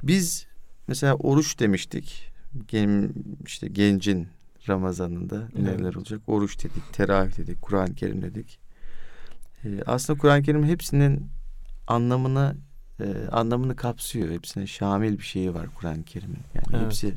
biz 0.02 0.46
mesela 0.88 1.14
oruç 1.14 1.58
demiştik. 1.58 2.32
Gen, 2.68 3.12
işte 3.46 3.68
gencin 3.68 4.28
Ramazanında 4.68 5.48
Evet. 5.54 5.78
neler 5.78 5.94
olacak? 5.94 6.20
Oruç 6.26 6.64
dedik, 6.64 6.92
teravih 6.92 7.36
dedik, 7.36 7.62
Kur'an-ı 7.62 7.94
Kerim 7.94 8.22
dedik. 8.22 8.58
Ee, 9.66 9.82
aslında 9.86 10.18
Kur'an-ı 10.18 10.42
Kerim 10.42 10.64
hepsinin 10.64 11.30
anlamını 11.86 12.56
e, 13.00 13.28
anlamını 13.32 13.76
kapsıyor. 13.76 14.30
Hepsine 14.30 14.66
şamil 14.66 15.18
bir 15.18 15.22
şeyi 15.24 15.54
var 15.54 15.66
Kur'an-ı 15.74 16.02
Kerim'in. 16.04 16.38
Yani 16.54 16.66
Evet. 16.72 16.84
hepsi 16.84 17.14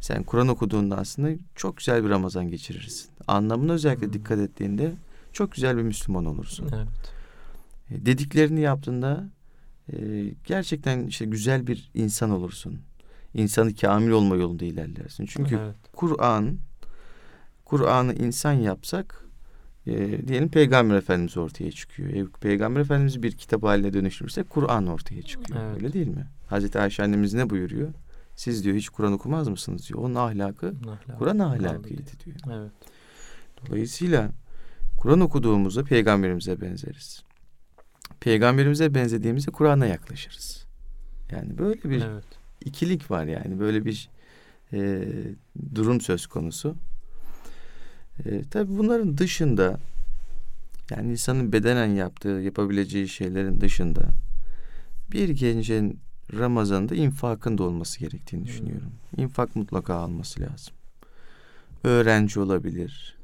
sen 0.00 0.22
Kur'an 0.22 0.48
okuduğunda 0.48 0.96
aslında 0.96 1.28
çok 1.54 1.76
güzel 1.76 2.04
bir 2.04 2.08
Ramazan 2.10 2.48
geçirirsin. 2.48 3.10
Anlamına 3.26 3.72
özellikle 3.72 4.06
Hmm. 4.06 4.12
dikkat 4.12 4.38
ettiğinde 4.38 4.92
çok 5.32 5.52
güzel 5.52 5.76
bir 5.76 5.82
Müslüman 5.82 6.24
olursun. 6.24 6.70
Evet. 6.74 6.88
E, 7.90 8.06
Dediklerini 8.06 8.60
yaptığında 8.60 9.24
e, 9.92 9.96
gerçekten 10.44 11.06
işte 11.06 11.24
güzel 11.24 11.66
bir 11.66 11.90
insan 11.94 12.30
olursun. 12.30 12.78
İnsanı 13.34 13.74
kamil 13.74 14.10
olma 14.10 14.36
yolunda 14.36 14.64
ilerlersin. 14.64 15.26
Çünkü 15.26 15.54
evet. 15.64 15.74
Kur'an 15.92 16.58
Kur'an'ı 17.64 18.14
insan 18.14 18.52
yapsak 18.52 19.23
e, 19.86 20.28
diyelim 20.28 20.48
Peygamber 20.48 20.94
Efendimiz 20.96 21.36
ortaya 21.36 21.70
çıkıyor. 21.72 22.10
E, 22.10 22.26
Peygamber 22.40 22.80
Efendimiz'i 22.80 23.22
bir 23.22 23.32
kitap 23.32 23.62
haline 23.62 23.92
dönüştürürsek 23.92 24.50
Kur'an 24.50 24.86
ortaya 24.86 25.22
çıkıyor. 25.22 25.60
Evet. 25.64 25.74
Öyle 25.76 25.92
değil 25.92 26.08
mi? 26.08 26.26
Hazreti 26.46 26.78
Ayşe 26.78 27.02
annemiz 27.02 27.34
ne 27.34 27.50
buyuruyor? 27.50 27.88
Siz 28.36 28.64
diyor 28.64 28.76
hiç 28.76 28.88
Kur'an 28.88 29.12
okumaz 29.12 29.48
mısınız 29.48 29.88
diyor. 29.88 30.00
Onun 30.00 30.14
ahlakı 30.14 30.74
Ahlak. 30.82 31.18
Kur'an 31.18 31.38
Ahlakıydı. 31.38 31.68
ahlakıydı 31.70 32.10
diyor. 32.24 32.36
Evet. 32.58 32.72
Dolayısıyla 33.68 34.30
Kur'an 34.96 35.20
okuduğumuzda 35.20 35.84
peygamberimize 35.84 36.60
benzeriz. 36.60 37.22
Peygamberimize 38.20 38.94
benzediğimizde 38.94 39.50
Kur'an'a 39.50 39.86
yaklaşırız. 39.86 40.64
Yani 41.32 41.58
böyle 41.58 41.82
bir 41.84 42.02
Evet. 42.02 42.24
ikilik 42.64 43.10
var 43.10 43.24
yani 43.24 43.60
böyle 43.60 43.84
bir 43.84 44.08
e, 44.72 45.08
durum 45.74 46.00
söz 46.00 46.26
konusu. 46.26 46.76
E, 48.24 48.42
tabii 48.50 48.78
bunların 48.78 49.18
dışında 49.18 49.80
yani 50.90 51.10
insanın 51.10 51.52
bedenen 51.52 51.86
yaptığı, 51.86 52.28
yapabileceği 52.28 53.08
şeylerin 53.08 53.60
dışında 53.60 54.08
bir 55.12 55.28
gencin 55.28 56.00
Ramazan'da 56.32 56.94
infakın 56.94 57.58
da 57.58 57.62
olması 57.62 58.00
gerektiğini 58.00 58.40
Hmm. 58.40 58.46
düşünüyorum. 58.46 58.92
İnfak 59.16 59.56
mutlaka 59.56 59.94
alması 59.94 60.40
lazım. 60.40 60.74
Öğrenci 61.84 62.40
olabilir, 62.40 63.16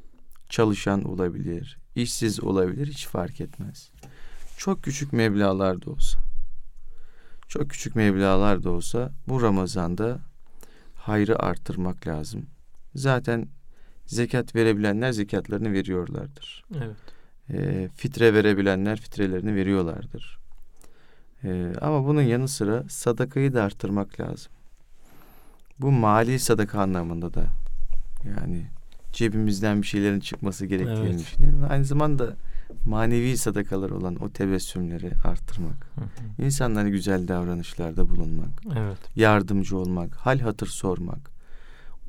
çalışan 0.48 1.04
olabilir, 1.04 1.78
işsiz 1.94 2.44
olabilir 2.44 2.86
hiç 2.86 3.06
fark 3.06 3.40
etmez. 3.40 3.90
Çok 4.56 4.82
küçük 4.82 5.12
meblağlar 5.12 5.82
da 5.82 5.90
olsa, 5.90 6.18
çok 7.48 7.70
küçük 7.70 7.96
meblağlar 7.96 8.62
da 8.62 8.70
olsa 8.70 9.12
bu 9.28 9.42
Ramazan'da 9.42 10.18
hayrı 10.94 11.42
arttırmak 11.42 12.06
lazım. 12.06 12.46
Zaten 12.94 13.48
zekat 14.10 14.54
verebilenler 14.54 15.12
zekatlarını 15.12 15.72
veriyorlardır. 15.72 16.64
Evet. 16.76 16.96
E, 17.52 17.88
fitre 17.96 18.34
verebilenler 18.34 19.00
fitrelerini 19.00 19.54
veriyorlardır. 19.54 20.38
E, 21.44 21.72
ama 21.80 22.06
bunun 22.06 22.22
yanı 22.22 22.48
sıra 22.48 22.84
sadakayı 22.88 23.54
da 23.54 23.62
arttırmak 23.62 24.20
lazım. 24.20 24.52
Bu 25.78 25.90
mali 25.90 26.38
sadaka 26.38 26.80
anlamında 26.80 27.34
da 27.34 27.44
yani 28.24 28.66
cebimizden 29.12 29.82
bir 29.82 29.86
şeylerin 29.86 30.20
çıkması 30.20 30.66
gerektiğini 30.66 31.08
Evet. 31.08 31.18
düşünüyorum. 31.20 31.66
Aynı 31.70 31.84
zamanda 31.84 32.36
manevi 32.86 33.36
sadakalar 33.36 33.90
olan 33.90 34.16
o 34.16 34.30
tebessümleri 34.30 35.12
arttırmak, 35.24 35.86
Hı 35.94 36.00
hı. 36.00 36.44
insanlara 36.46 36.88
güzel 36.88 37.28
davranışlarda 37.28 38.08
bulunmak, 38.08 38.48
Evet. 38.76 38.98
yardımcı 39.16 39.78
olmak, 39.78 40.14
hal 40.14 40.38
hatır 40.38 40.66
sormak, 40.66 41.30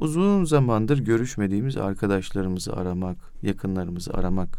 uzun 0.02 0.46
zamandır 0.46 1.00
görüşmediğimiz 1.00 1.78
arkadaşlarımızı 1.78 2.74
aramak, 2.74 3.18
yakınlarımızı 3.44 4.14
aramak, 4.14 4.58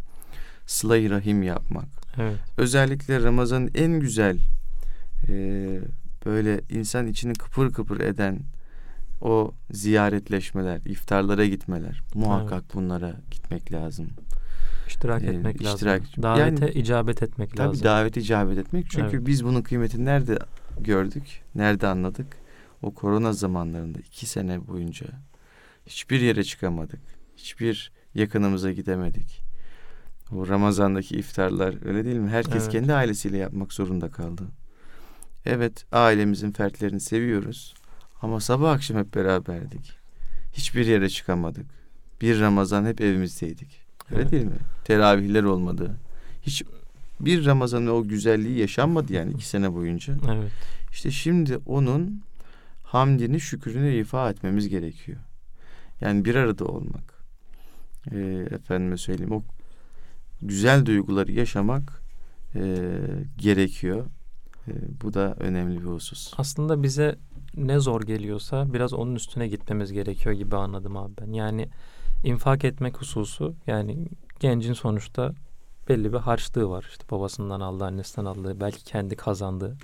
sıla-i 0.66 1.10
rahim 1.10 1.42
yapmak. 1.42 1.86
Evet. 2.18 2.36
Özellikle 2.56 3.22
Ramazan'ın 3.22 3.70
en 3.74 4.00
güzel 4.00 4.38
e, 5.28 5.34
böyle 6.26 6.60
insan 6.70 7.06
içini 7.06 7.32
kıpır 7.32 7.72
kıpır 7.72 8.00
eden 8.00 8.40
o 9.20 9.54
ziyaretleşmeler, 9.70 10.80
iftarlara 10.80 11.46
gitmeler. 11.46 12.02
Muhakkak 12.14 12.74
bunlara 12.74 13.16
gitmek 13.30 13.72
lazım. 13.72 14.08
İştirak 14.88 15.22
Ee, 15.22 15.26
etmek 15.26 15.56
iştirak- 15.62 16.00
lazım. 16.02 16.22
Davete 16.22 16.64
yani- 16.66 16.74
icabet 16.74 17.22
etmek 17.22 17.56
Tabii 17.56 17.68
lazım. 17.68 17.84
davet 17.84 18.16
icabet 18.16 18.58
etmek. 18.58 18.90
Çünkü 18.90 19.16
Evet. 19.16 19.26
biz 19.26 19.44
bunun 19.44 19.62
kıymetini 19.62 20.04
nerede 20.04 20.38
gördük? 20.80 21.42
Nerede 21.54 21.86
anladık? 21.86 22.26
O 22.82 22.94
korona 22.94 23.32
zamanlarında 23.32 23.98
iki 23.98 24.26
sene 24.26 24.66
boyunca 24.68 25.06
hiçbir 25.86 26.20
yere 26.20 26.44
çıkamadık. 26.44 27.00
Hiçbir 27.36 27.92
yakınımıza 28.14 28.72
gidemedik. 28.72 29.42
O 30.32 30.48
Ramazan'daki 30.48 31.16
iftarlar 31.16 31.86
öyle 31.86 32.04
değil 32.04 32.16
mi? 32.16 32.28
Herkes 32.30 32.62
Evet. 32.62 32.72
kendi 32.72 32.92
ailesiyle 32.94 33.36
yapmak 33.36 33.72
zorunda 33.72 34.10
kaldı. 34.10 34.42
Evet 35.46 35.84
ailemizin 35.92 36.50
fertlerini 36.50 37.00
seviyoruz. 37.00 37.74
Ama 38.22 38.40
sabah 38.40 38.72
akşam 38.72 38.96
hep 38.98 39.14
beraberdik. 39.14 39.92
Hiçbir 40.52 40.86
yere 40.86 41.08
çıkamadık. 41.08 41.66
Bir 42.20 42.40
Ramazan 42.40 42.86
hep 42.86 43.00
evimizdeydik. 43.00 43.80
Öyle 44.10 44.22
Evet. 44.22 44.32
değil 44.32 44.44
mi? 44.44 44.56
Teravihler 44.84 45.42
olmadı. 45.42 45.96
Hiç 46.42 46.62
bir 47.20 47.44
Ramazan'ın 47.46 47.86
o 47.86 48.08
güzelliği 48.08 48.58
yaşanmadı 48.58 49.12
yani 49.12 49.32
iki 49.32 49.48
sene 49.48 49.74
boyunca. 49.74 50.14
Evet. 50.32 50.50
İşte 50.92 51.10
şimdi 51.10 51.56
onun 51.66 52.22
hamdini, 52.82 53.40
şükrünü 53.40 53.94
ifa 53.94 54.30
etmemiz 54.30 54.68
gerekiyor. 54.68 55.18
Yani 56.02 56.24
bir 56.24 56.34
arada 56.34 56.64
olmak. 56.64 57.22
Ee, 58.12 58.46
efendime 58.50 58.96
söyleyeyim 58.96 59.32
o 59.32 59.42
güzel 60.42 60.86
duyguları 60.86 61.32
yaşamak 61.32 62.02
e, 62.54 62.88
gerekiyor. 63.36 64.06
E, 64.68 64.72
bu 65.02 65.14
da 65.14 65.34
önemli 65.40 65.80
bir 65.80 65.86
husus. 65.86 66.34
Aslında 66.36 66.82
bize 66.82 67.16
ne 67.56 67.80
zor 67.80 68.02
geliyorsa 68.02 68.72
biraz 68.72 68.92
onun 68.92 69.14
üstüne 69.14 69.48
gitmemiz 69.48 69.92
gerekiyor 69.92 70.34
gibi 70.34 70.56
anladım 70.56 70.96
abi 70.96 71.12
ben. 71.20 71.32
Yani 71.32 71.68
infak 72.24 72.64
etmek 72.64 73.00
hususu 73.00 73.54
yani 73.66 74.08
gencin 74.40 74.72
sonuçta 74.72 75.34
belli 75.88 76.12
bir 76.12 76.18
harçlığı 76.18 76.70
var. 76.70 76.86
İşte 76.90 77.04
babasından 77.10 77.60
aldığı, 77.60 77.84
annesinden 77.84 78.24
aldığı, 78.24 78.60
belki 78.60 78.84
kendi 78.84 79.16
kazandığı 79.16 79.76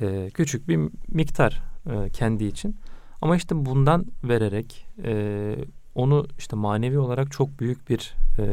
e, 0.00 0.30
küçük 0.34 0.68
bir 0.68 0.90
miktar 1.08 1.62
e, 1.90 2.10
kendi 2.10 2.44
için. 2.44 2.76
Ama 3.22 3.36
işte 3.36 3.66
bundan 3.66 4.06
vererek 4.24 4.86
e, 5.04 5.54
onu 5.94 6.26
işte 6.38 6.56
manevi 6.56 6.98
olarak 6.98 7.32
çok 7.32 7.60
büyük 7.60 7.90
bir 7.90 8.14
e, 8.38 8.46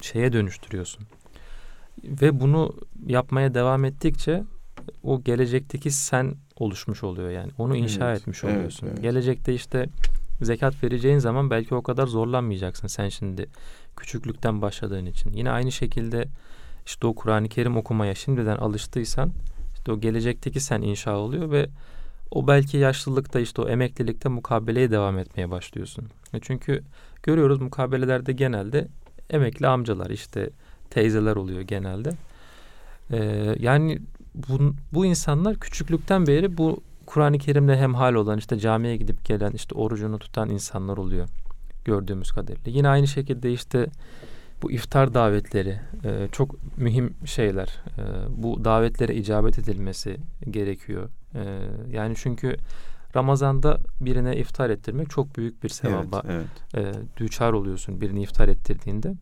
şeye 0.00 0.32
dönüştürüyorsun. 0.32 1.04
Ve 2.04 2.40
bunu 2.40 2.74
yapmaya 3.06 3.54
devam 3.54 3.84
ettikçe 3.84 4.44
o 5.02 5.22
gelecekteki 5.22 5.90
sen 5.90 6.34
oluşmuş 6.56 7.04
oluyor 7.04 7.30
yani. 7.30 7.50
Onu 7.58 7.76
inşa 7.76 8.10
Evet, 8.10 8.20
etmiş 8.20 8.44
evet, 8.44 8.56
oluyorsun. 8.56 8.86
evet. 8.86 9.02
Gelecekte 9.02 9.54
işte 9.54 9.86
zekat 10.42 10.84
vereceğin 10.84 11.18
zaman 11.18 11.50
belki 11.50 11.74
o 11.74 11.82
kadar 11.82 12.06
zorlanmayacaksın 12.06 12.86
sen 12.86 13.08
şimdi 13.08 13.46
küçüklükten 13.96 14.62
başladığın 14.62 15.06
için. 15.06 15.32
Yine 15.32 15.50
aynı 15.50 15.72
şekilde 15.72 16.24
işte 16.86 17.06
o 17.06 17.14
Kur'an-ı 17.14 17.48
Kerim 17.48 17.76
okumaya 17.76 18.14
şimdiden 18.14 18.56
alıştıysan 18.56 19.30
işte 19.74 19.92
o 19.92 20.00
gelecekteki 20.00 20.60
sen 20.60 20.82
inşa 20.82 21.16
oluyor 21.16 21.50
ve 21.50 21.66
o 22.34 22.46
belki 22.46 22.76
yaşlılıkta 22.76 23.40
işte 23.40 23.62
o 23.62 23.68
emeklilikte 23.68 24.28
mukabeleye 24.28 24.90
devam 24.90 25.18
etmeye 25.18 25.50
başlıyorsun. 25.50 26.04
E 26.34 26.40
Çünkü 26.40 26.82
görüyoruz 27.22 27.60
mukabelelerde 27.60 28.32
genelde 28.32 28.88
emekli 29.30 29.66
amcalar 29.66 30.10
işte 30.10 30.50
teyzeler 30.90 31.36
oluyor 31.36 31.60
genelde. 31.60 32.10
Ee, 33.10 33.54
yani 33.58 33.98
bu, 34.34 34.74
bu 34.92 35.06
insanlar 35.06 35.56
küçüklükten 35.56 36.26
beri 36.26 36.58
bu 36.58 36.82
Kur'an-ı 37.06 37.38
Kerim'le 37.38 37.76
hemhal 37.76 38.14
olan 38.14 38.38
işte 38.38 38.58
camiye 38.58 38.96
gidip 38.96 39.24
gelen 39.24 39.52
işte 39.52 39.74
orucunu 39.74 40.18
tutan 40.18 40.50
insanlar 40.50 40.96
oluyor 40.96 41.28
gördüğümüz 41.84 42.30
kadarıyla. 42.32 42.72
Yine 42.72 42.88
aynı 42.88 43.06
şekilde 43.06 43.52
işte 43.52 43.86
bu 44.62 44.72
iftar 44.72 45.14
davetleri 45.14 45.80
e, 46.04 46.28
çok 46.32 46.78
mühim 46.78 47.14
şeyler. 47.24 47.78
E, 47.98 48.02
bu 48.42 48.64
davetlere 48.64 49.14
icabet 49.14 49.58
edilmesi 49.58 50.16
gerekiyor. 50.50 51.08
E, 51.34 51.68
yani 51.90 52.14
çünkü 52.16 52.56
Ramazan'da 53.16 53.78
birine 54.00 54.36
iftar 54.36 54.70
ettirmek 54.70 55.10
çok 55.10 55.36
büyük 55.36 55.62
bir 55.62 55.68
sevaba 55.68 56.22
Evet, 56.28 56.46
evet. 56.74 56.96
e, 56.96 57.16
düçar 57.16 57.52
oluyorsun 57.52 58.00
birini 58.00 58.22
iftar 58.22 58.48
ettirdiğinde. 58.48 59.14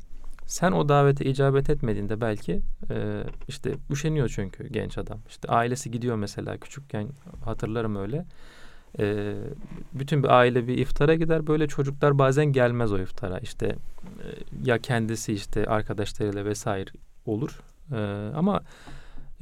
Sen 0.47 0.73
o 0.73 0.89
davete 0.89 1.25
icabet 1.25 1.71
etmediğinde 1.71 2.21
belki 2.21 2.61
e, 2.91 3.23
işte 3.49 3.73
üşeniyor 3.91 4.29
çünkü 4.29 4.69
genç 4.69 4.99
adam. 4.99 5.19
İşte 5.29 5.49
ailesi 5.49 5.91
gidiyor 5.91 6.17
mesela 6.17 6.57
küçükken 6.57 7.09
hatırlarım 7.45 7.97
öyle. 7.97 8.25
E, 8.99 9.35
bütün 9.93 10.23
bir 10.23 10.29
aile 10.29 10.69
bir 10.69 10.79
iftara 10.79 11.15
gider 11.15 11.47
böyle 11.47 11.69
çocuklar 11.69 12.19
bazen 12.19 12.45
gelmez 12.47 12.93
o 12.93 12.99
iftara. 12.99 13.39
İşte 13.39 13.67
e, 13.67 13.77
ya 14.65 14.79
kendisi 14.79 15.33
işte 15.33 15.67
arkadaşlarıyla 15.67 16.45
vesaire 16.45 16.91
olur. 17.27 17.61
E, 17.93 18.31
ama 18.37 18.61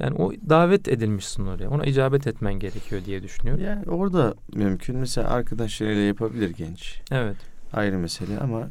yani 0.01 0.15
o 0.15 0.31
davet 0.49 0.87
edilmişsin 0.87 1.45
oraya. 1.45 1.69
Ona 1.69 1.85
icabet 1.85 2.27
etmen 2.27 2.53
gerekiyor 2.53 3.01
diye 3.05 3.23
düşünüyorum. 3.23 3.63
Yani 3.65 3.85
orada 3.85 4.33
mümkün. 4.53 4.97
Mesela 4.97 5.29
arkadaşlarıyla 5.29 6.01
yapabilir 6.01 6.49
genç. 6.49 7.01
Evet. 7.11 7.37
Ayrı 7.73 7.97
mesele 7.97 8.39
ama 8.39 8.69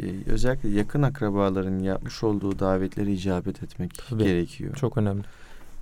e, 0.00 0.04
özellikle 0.26 0.68
yakın 0.68 1.02
akrabaların 1.02 1.78
yapmış 1.78 2.24
olduğu 2.24 2.58
davetlere 2.58 3.12
icabet 3.12 3.62
etmek 3.62 3.90
Tabii. 4.08 4.24
gerekiyor. 4.24 4.74
Çok 4.74 4.96
önemli. 4.98 5.24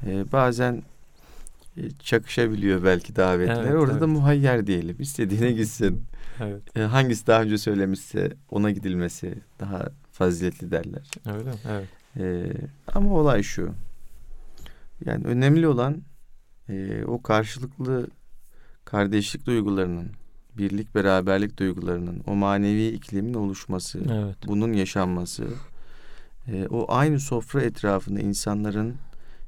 E, 0.07 0.33
bazen 0.33 0.83
e, 1.77 1.91
çakışabiliyor 1.91 2.85
belki 2.85 3.17
davetler. 3.17 3.65
Evet, 3.65 3.75
Orada 3.75 3.95
da 3.95 3.99
evet. 3.99 4.09
muhayyer 4.09 4.67
diyelim. 4.67 4.97
İstediğine 4.99 5.53
gitsin. 5.53 6.03
Evet. 6.41 6.77
E, 6.77 6.81
hangisi 6.81 7.27
daha 7.27 7.43
önce 7.43 7.59
söylemişse 7.59 8.33
ona 8.51 8.71
gidilmesi 8.71 9.35
daha 9.61 9.89
faziletli 10.13 10.71
derler. 10.71 11.11
Öyle 11.27 11.51
mi? 11.51 11.57
Evet. 11.71 11.89
E, 12.17 12.53
ama 12.95 13.15
olay 13.15 13.43
şu. 13.43 13.73
Yani 15.05 15.25
önemli 15.25 15.69
olan 15.69 16.03
e, 16.69 17.05
o 17.05 17.23
karşılıklı 17.23 18.07
kardeşlik 18.85 19.47
duygularının, 19.47 20.11
birlik 20.59 20.95
beraberlik 20.95 21.59
duygularının, 21.59 22.23
o 22.27 22.35
manevi 22.35 22.87
iklimin 22.87 23.35
oluşması, 23.35 24.01
Evet. 24.13 24.37
bunun 24.47 24.73
yaşanması, 24.73 25.47
e, 26.49 26.67
o 26.71 26.87
aynı 26.89 27.21
sofra 27.21 27.63
etrafında 27.63 28.21
insanların 28.21 28.95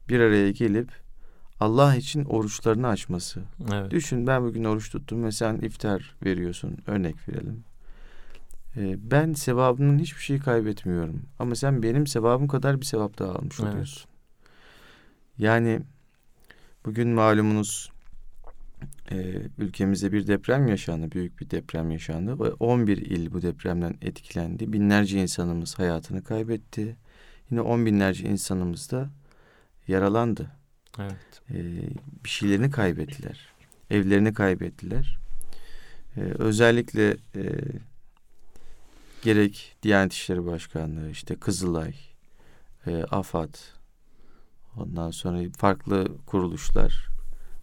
bir 0.08 0.20
araya 0.20 0.50
gelip 0.50 0.90
Allah 1.60 1.96
için 1.96 2.24
oruçlarını 2.24 2.88
açması. 2.88 3.40
Evet. 3.72 3.90
Düşün 3.90 4.26
ben 4.26 4.42
bugün 4.44 4.64
oruç 4.64 4.90
tuttum 4.90 5.24
ve 5.24 5.32
sen 5.32 5.56
iftar 5.56 6.14
veriyorsun. 6.24 6.76
Örnek 6.86 7.28
verelim. 7.28 7.64
E, 8.76 9.10
ben 9.10 9.32
sevabının 9.32 9.98
hiçbir 9.98 10.22
şey 10.22 10.38
kaybetmiyorum. 10.38 11.22
Ama 11.38 11.54
sen 11.54 11.82
benim 11.82 12.06
sevabım 12.06 12.48
kadar 12.48 12.80
bir 12.80 12.86
sevap 12.86 13.18
daha 13.18 13.32
almış 13.32 13.60
Evet. 13.60 13.70
oluyorsun. 13.72 14.10
Yani 15.38 15.80
bugün 16.84 17.08
malumunuz 17.08 17.90
e, 19.10 19.16
ülkemizde 19.58 20.12
bir 20.12 20.26
deprem 20.26 20.66
yaşandı. 20.66 21.10
Büyük 21.10 21.40
bir 21.40 21.50
deprem 21.50 21.90
yaşandı. 21.90 22.40
Ve 22.40 22.52
11 22.52 22.96
il 22.96 23.32
bu 23.32 23.42
depremden 23.42 23.94
etkilendi. 24.02 24.72
Binlerce 24.72 25.22
insanımız 25.22 25.78
hayatını 25.78 26.24
kaybetti. 26.24 26.96
Yine 27.50 27.60
on 27.60 27.86
binlerce 27.86 28.28
insanımız 28.28 28.90
da 28.90 29.10
yaralandı. 29.88 30.50
Evet. 30.98 31.42
E, 31.50 31.54
bir 32.24 32.28
şeylerini 32.28 32.70
kaybettiler. 32.70 33.48
Evlerini 33.90 34.34
kaybettiler. 34.34 35.18
E, 36.16 36.20
özellikle 36.20 37.16
e, 37.36 37.42
gerek 39.22 39.76
Diyanet 39.82 40.12
İşleri 40.12 40.46
Başkanlığı, 40.46 41.10
işte 41.10 41.36
Kızılay, 41.36 41.94
e, 42.86 43.04
AFAD, 43.04 43.54
ondan 44.76 45.10
sonra 45.10 45.38
farklı 45.56 46.08
kuruluşlar, 46.26 47.08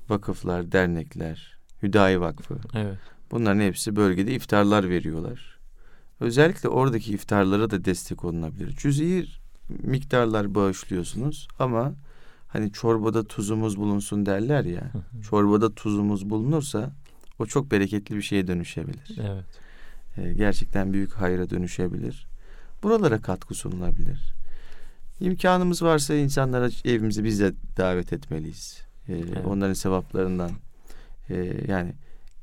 vakıflar, 0.09 0.71
dernekler, 0.71 1.57
Hüdayi 1.83 2.21
Vakfı. 2.21 2.57
Evet. 2.73 2.97
Bunların 3.31 3.59
hepsi 3.59 3.95
bölgede 3.95 4.33
iftarlar 4.33 4.89
veriyorlar. 4.89 5.59
Özellikle 6.19 6.69
oradaki 6.69 7.13
iftarlara 7.13 7.69
da 7.71 7.85
destek 7.85 8.25
olunabilir. 8.25 8.75
Cüz'i 8.77 9.25
miktarlar 9.69 10.55
bağışlıyorsunuz 10.55 11.47
ama 11.59 11.93
hani 12.47 12.71
çorbada 12.71 13.23
tuzumuz 13.23 13.77
bulunsun 13.77 14.25
derler 14.25 14.65
ya. 14.65 14.91
Çorbada 15.29 15.75
tuzumuz 15.75 16.29
bulunursa 16.29 16.91
o 17.39 17.45
çok 17.45 17.71
bereketli 17.71 18.15
bir 18.15 18.21
şeye 18.21 18.47
dönüşebilir. 18.47 19.19
Evet. 19.21 19.45
Ee, 20.17 20.33
gerçekten 20.33 20.93
büyük 20.93 21.13
hayra 21.13 21.49
dönüşebilir. 21.49 22.27
Buralara 22.83 23.21
katkı 23.21 23.53
sunulabilir. 23.53 24.33
İmkanımız 25.19 25.81
varsa 25.81 26.13
insanlara 26.13 26.69
evimize 26.85 27.23
biz 27.23 27.39
de 27.39 27.53
davet 27.77 28.13
etmeliyiz. 28.13 28.83
Ee, 29.09 29.13
Evet. 29.13 29.45
Onların 29.45 29.73
sevaplarından 29.73 30.51
e, 31.29 31.53
yani 31.67 31.93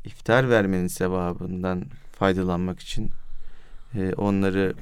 iftar 0.05 0.51
vermenin 0.51 0.87
sevabından 0.87 1.85
faydalanmak 2.13 2.81
için 2.81 3.11
e, 3.95 4.13
onları 4.13 4.75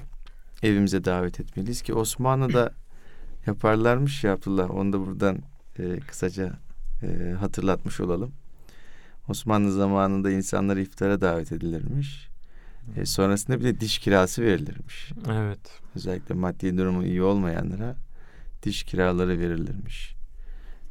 evimize 0.62 1.04
davet 1.04 1.40
etmeliyiz 1.40 1.82
ki 1.82 1.94
Osmanlı'da 1.94 2.72
yaparlarmış 3.46 4.24
ya 4.24 4.32
Abdullah. 4.32 4.70
Onu 4.70 4.92
da 4.92 5.06
buradan 5.06 5.38
e, 5.78 6.00
kısaca 6.00 6.52
e, 7.02 7.32
hatırlatmış 7.40 8.00
olalım. 8.00 8.32
Osmanlı 9.28 9.72
zamanında 9.72 10.30
insanlar 10.30 10.76
iftara 10.76 11.20
davet 11.20 11.52
edilirmiş. 11.52 12.27
E, 12.96 13.06
sonrasında 13.06 13.60
bir 13.60 13.64
de 13.64 13.80
diş 13.80 13.98
kirası 13.98 14.42
verilirmiş. 14.42 15.12
Evet. 15.30 15.80
Özellikle 15.96 16.34
maddi 16.34 16.78
durumu 16.78 17.04
iyi 17.04 17.22
olmayanlara 17.22 17.96
diş 18.62 18.82
kiraları 18.82 19.38
verilirmiş. 19.38 20.14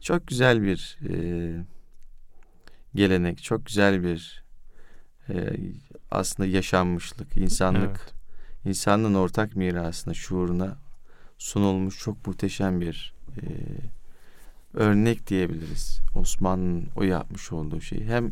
çok 0.02 0.28
güzel 0.28 0.62
bir 0.62 0.98
e, 1.10 1.16
gelenek, 2.96 3.44
çok 3.44 3.66
güzel 3.66 4.04
bir 4.04 4.44
e, 5.30 5.58
aslında 6.12 6.50
yaşanmışlık, 6.50 7.38
insanlık, 7.38 8.00
evet. 8.04 8.14
insanlığın 8.66 9.14
ortak 9.14 9.56
mirasına, 9.56 10.14
şuuruna 10.14 10.78
sunulmuş 11.38 12.00
çok 12.00 12.28
muhteşem 12.28 12.82
bir 12.82 13.14
e, 13.42 13.44
örnek 14.74 15.28
diyebiliriz. 15.28 16.02
Osman'ın 16.16 16.88
o 16.96 17.04
yapmış 17.04 17.52
olduğu 17.52 17.82
şey. 17.82 18.04
Hem 18.04 18.32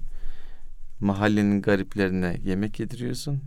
mahallenin 0.99 1.61
gariplerine 1.61 2.37
yemek 2.43 2.79
yediriyorsun, 2.79 3.41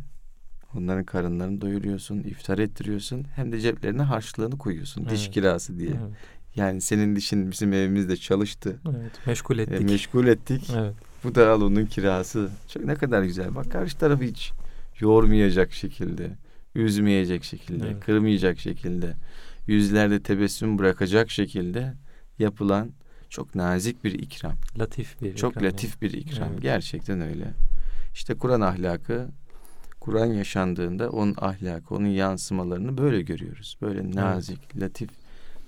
onların 0.75 1.05
karınlarını 1.05 1.61
doyuruyorsun, 1.61 2.19
iftar 2.19 2.59
ettiriyorsun, 2.59 3.27
hem 3.35 3.53
de 3.53 3.61
ceplerine 3.61 4.03
harçlığını 4.03 4.59
koyuyorsun, 4.59 5.03
evet. 5.03 5.13
diş 5.13 5.31
kirası 5.31 5.79
diye. 5.79 5.91
Evet. 5.91 6.17
Yani 6.57 6.81
senin 6.81 7.17
dişin 7.17 7.51
bizim 7.51 7.73
evimizde 7.73 8.17
çalıştı. 8.17 8.81
Evet, 8.89 9.27
meşgul 9.27 9.59
ettik. 9.59 9.81
E, 9.81 9.85
meşgul 9.85 10.27
ettik. 10.27 10.71
Evet. 10.77 10.95
Bu 11.25 11.35
da 11.35 11.51
al 11.51 11.63
onun 11.63 11.87
kirası. 11.87 12.51
Çok 12.69 12.85
ne 12.85 12.95
kadar 12.95 13.23
güzel. 13.23 13.55
Bak 13.55 13.73
karşı 13.73 13.99
tarafı 13.99 14.25
hiç 14.25 14.53
yormayacak 15.01 15.73
şekilde, 15.73 16.31
üzmeyecek 16.75 17.45
şekilde, 17.45 17.87
evet. 17.87 18.01
kırmayacak 18.01 18.59
şekilde, 18.59 19.15
yüzlerde 19.67 20.23
tebessüm 20.23 20.79
bırakacak 20.79 21.31
şekilde 21.31 21.95
yapılan 22.39 22.91
çok 23.31 23.55
nazik 23.55 24.05
bir 24.05 24.13
ikram. 24.13 24.55
Latif 24.79 25.23
bir 25.23 25.37
Çok 25.37 25.53
ikram. 25.53 25.65
latif 25.65 26.03
bir 26.03 26.13
ikram. 26.13 26.49
Evet. 26.53 26.63
Gerçekten 26.63 27.21
öyle. 27.21 27.55
İşte 28.15 28.35
Kur'an 28.35 28.61
ahlakı 28.61 29.29
Kur'an 30.09 30.27
yaşandığında 30.27 31.11
onun 31.11 31.35
ahlakı, 31.39 31.95
onun 31.95 32.07
yansımalarını 32.07 32.99
böyle 32.99 33.23
görüyoruz. 33.23 33.79
Böyle 33.83 34.11
nazik, 34.15 34.59
evet. 34.73 34.83
latif 34.83 35.11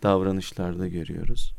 davranışlarda 0.02 0.88
görüyoruz. 0.88 1.54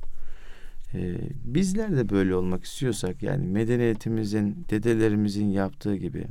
Ee, 0.94 1.18
bizler 1.44 1.98
de 1.98 2.10
böyle 2.10 2.36
olmak 2.36 2.64
istiyorsak 2.64 3.24
yani 3.24 3.48
medeniyetimizin, 3.48 4.66
dedelerimizin 4.70 5.46
yaptığı 5.46 5.96
gibi 5.96 6.26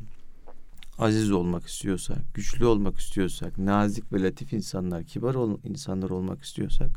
aziz 0.99 1.33
olmak 1.33 1.67
istiyorsak, 1.67 2.35
güçlü 2.35 2.67
olmak 2.67 2.99
istiyorsak, 2.99 3.59
nazik 3.59 4.13
ve 4.13 4.23
latif 4.23 4.53
insanlar, 4.53 5.05
kibar 5.05 5.35
ol, 5.35 5.59
insanlar 5.65 6.11
olmak 6.11 6.43
istiyorsak 6.43 6.91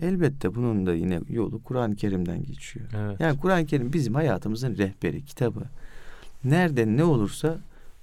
elbette 0.00 0.54
bunun 0.54 0.86
da 0.86 0.94
yine 0.94 1.20
yolu 1.28 1.62
Kur'an-ı 1.62 1.96
Kerim'den 1.96 2.42
geçiyor. 2.44 2.86
Evet. 2.96 3.20
Yani 3.20 3.38
Kur'an-ı 3.38 3.66
Kerim 3.66 3.92
bizim 3.92 4.14
hayatımızın 4.14 4.76
rehberi, 4.76 5.24
kitabı. 5.24 5.62
Nerede 6.44 6.96
ne 6.96 7.04
olursa 7.04 7.58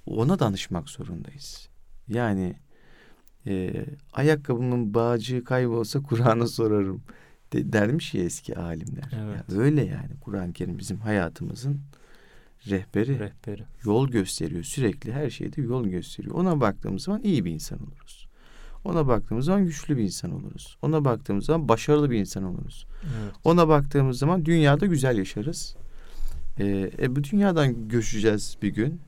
ona 0.06 0.38
danışmak 0.38 0.88
zorundayız. 0.88 1.68
Yani 2.08 2.54
e, 3.46 3.84
ayakkabımın 4.12 4.94
bağcığı 4.94 5.44
kaybolsa 5.44 6.02
Kur'an'a 6.02 6.46
sorarım 6.46 7.02
de, 7.52 7.72
dermiş 7.72 8.14
ya 8.14 8.24
eski 8.24 8.56
alimler. 8.56 9.10
Evet. 9.24 9.44
Yani 9.48 9.60
öyle 9.60 9.84
yani 9.84 10.20
Kur'an-ı 10.20 10.52
Kerim 10.52 10.78
bizim 10.78 10.98
hayatımızın 10.98 11.80
rehberi, 12.68 13.18
rehberi. 13.18 13.64
Yol 13.84 14.08
gösteriyor 14.08 14.62
sürekli 14.62 15.12
her 15.12 15.30
şeyde 15.30 15.62
yol 15.62 15.86
gösteriyor. 15.86 16.34
Ona 16.34 16.60
baktığımız 16.60 17.02
zaman 17.02 17.22
iyi 17.22 17.44
bir 17.44 17.50
insan 17.50 17.78
oluruz. 17.78 18.28
Ona 18.84 19.08
baktığımız 19.08 19.44
zaman 19.44 19.64
güçlü 19.64 19.96
bir 19.96 20.02
insan 20.02 20.32
oluruz. 20.32 20.76
Ona 20.82 21.04
baktığımız 21.04 21.44
zaman 21.44 21.68
başarılı 21.68 22.10
bir 22.10 22.18
insan 22.18 22.44
oluruz. 22.44 22.86
Evet. 23.02 23.34
Ona 23.44 23.68
baktığımız 23.68 24.18
zaman 24.18 24.44
dünyada 24.44 24.86
güzel 24.86 25.18
yaşarız. 25.18 25.76
Ee, 26.58 26.90
e, 26.98 27.16
bu 27.16 27.24
dünyadan 27.24 27.88
göçeceğiz 27.88 28.56
bir 28.62 28.68
gün. 28.68 29.00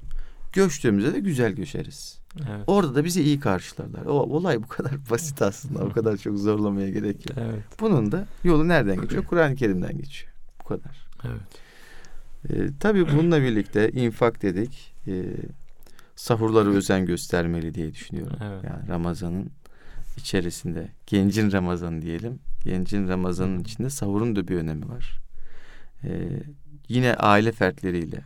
Göçtüğümüzde 0.55 1.15
de 1.15 1.21
güzel 1.21 1.53
göçeriz. 1.53 2.19
Evet. 2.39 2.65
Orada 2.67 2.95
da 2.95 3.05
bizi 3.05 3.23
iyi 3.23 3.41
karşılarlar. 3.41 4.07
O 4.07 4.13
olay 4.13 4.63
bu 4.63 4.69
kadar 4.69 4.93
basit 5.11 5.43
aslında. 5.43 5.85
o 5.85 5.93
kadar 5.93 6.17
çok 6.17 6.39
zorlamaya 6.39 6.91
gerek 6.91 7.31
yok. 7.31 7.39
Evet. 7.41 7.63
Bunun 7.81 8.13
da 8.13 8.27
yolu 8.45 8.69
nereden 8.69 9.01
geçiyor? 9.01 9.25
Kur'an-ı 9.25 9.57
Kerim'den 9.57 9.99
geçiyor. 9.99 10.33
Bu 10.61 10.65
kadar. 10.65 11.07
Evet. 11.25 11.41
Ee, 12.51 12.69
tabii 12.81 13.13
bununla 13.13 13.43
birlikte 13.43 13.91
infak 13.91 14.43
dedik. 14.43 14.95
Ee, 15.07 15.25
sahurları 16.17 16.71
özen 16.71 17.07
göstermeli 17.07 17.75
diye 17.75 17.95
düşünüyorum. 17.95 18.37
Evet. 18.43 18.65
Yani 18.65 18.89
Ramazan'ın 18.89 19.51
içerisinde 20.17 20.89
gencin 21.07 21.53
Ramazan 21.53 22.03
diyelim. 22.03 22.39
Gencin 22.65 23.09
Ramazan'ın 23.09 23.61
içinde 23.61 23.91
sahurun 23.91 24.37
da 24.37 24.49
bir 24.49 24.57
önemi 24.57 24.89
var. 24.89 25.21
Ee, 26.05 26.29
yine 26.89 27.15
aile 27.15 27.53
fertleriyle 27.53 28.21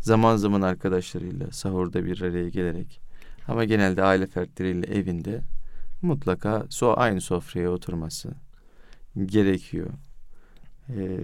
zaman 0.00 0.36
zaman 0.36 0.62
arkadaşlarıyla 0.62 1.50
sahurda 1.50 2.04
bir 2.04 2.22
araya 2.22 2.48
gelerek 2.48 3.00
ama 3.48 3.64
genelde 3.64 4.02
aile 4.02 4.26
fertleriyle 4.26 4.86
evinde 4.86 5.42
mutlaka 6.02 6.66
so 6.68 6.94
aynı 6.96 7.20
sofraya 7.20 7.70
oturması 7.70 8.30
gerekiyor. 9.26 9.90
Ee, 10.88 11.20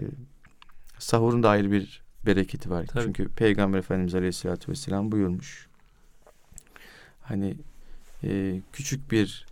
sahurun 0.98 1.42
da 1.42 1.48
ayrı 1.48 1.72
bir 1.72 2.02
bereketi 2.26 2.70
var. 2.70 2.86
Tabii. 2.86 3.04
Çünkü 3.04 3.28
Peygamber 3.28 3.78
Efendimiz 3.78 4.14
Aleyhisselatü 4.14 4.70
Vesselam 4.72 5.12
buyurmuş. 5.12 5.68
Hani 7.22 7.56
e, 8.24 8.60
küçük 8.72 9.10
bir 9.10 9.46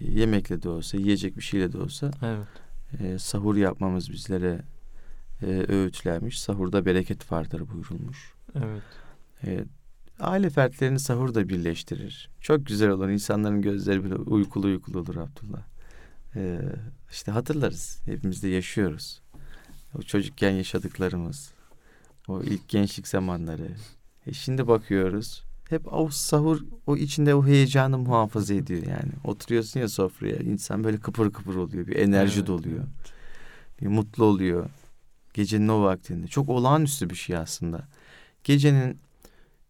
yemekle 0.00 0.62
de 0.62 0.68
olsa, 0.68 0.96
yiyecek 0.96 1.36
bir 1.36 1.42
şeyle 1.42 1.72
de 1.72 1.78
olsa 1.78 2.10
evet. 2.22 2.46
e, 3.00 3.18
sahur 3.18 3.56
yapmamız 3.56 4.10
bizlere 4.10 4.60
e, 5.42 5.46
öğütlenmiş. 5.46 6.40
Sahurda 6.40 6.86
bereket 6.86 7.32
vardır 7.32 7.62
buyurulmuş. 7.72 8.33
Evet. 8.54 8.82
E, 9.46 9.64
aile 10.20 10.50
fertlerini 10.50 10.98
sahur 10.98 11.34
da 11.34 11.48
birleştirir. 11.48 12.30
Çok 12.40 12.66
güzel 12.66 12.90
olur. 12.90 13.08
İnsanların 13.08 13.62
gözleri 13.62 14.04
bile 14.04 14.14
uykulu 14.14 14.66
uykulu 14.66 14.98
olur 14.98 15.16
Abdullah. 15.16 15.62
E, 16.36 16.60
işte 17.10 17.32
hatırlarız. 17.32 18.00
Hepimiz 18.04 18.42
de 18.42 18.48
yaşıyoruz. 18.48 19.22
O 19.98 20.02
çocukken 20.02 20.50
yaşadıklarımız. 20.50 21.52
O 22.28 22.42
ilk 22.42 22.68
gençlik 22.68 23.08
zamanları. 23.08 23.68
E 24.26 24.32
şimdi 24.32 24.68
bakıyoruz 24.68 25.44
hep 25.68 25.92
o 25.92 26.08
sahur 26.10 26.60
o 26.86 26.96
içinde 26.96 27.34
o 27.34 27.46
heyecanı 27.46 27.98
muhafaza 27.98 28.54
ediyor 28.54 28.82
yani. 28.82 29.12
Oturuyorsun 29.24 29.80
ya 29.80 29.88
sofraya 29.88 30.36
insan 30.36 30.84
böyle 30.84 30.98
kıpır 30.98 31.32
kıpır 31.32 31.54
oluyor. 31.54 31.86
Bir 31.86 31.96
enerji 31.96 32.38
evet, 32.38 32.48
doluyor. 32.48 32.78
Evet. 32.78 33.12
Bir 33.80 33.86
mutlu 33.86 34.24
oluyor. 34.24 34.70
Gecenin 35.34 35.68
o 35.68 35.82
vaktinde. 35.82 36.26
Çok 36.26 36.48
olağanüstü 36.48 37.10
bir 37.10 37.14
şey 37.14 37.36
aslında. 37.36 37.88
Gecenin 38.44 38.98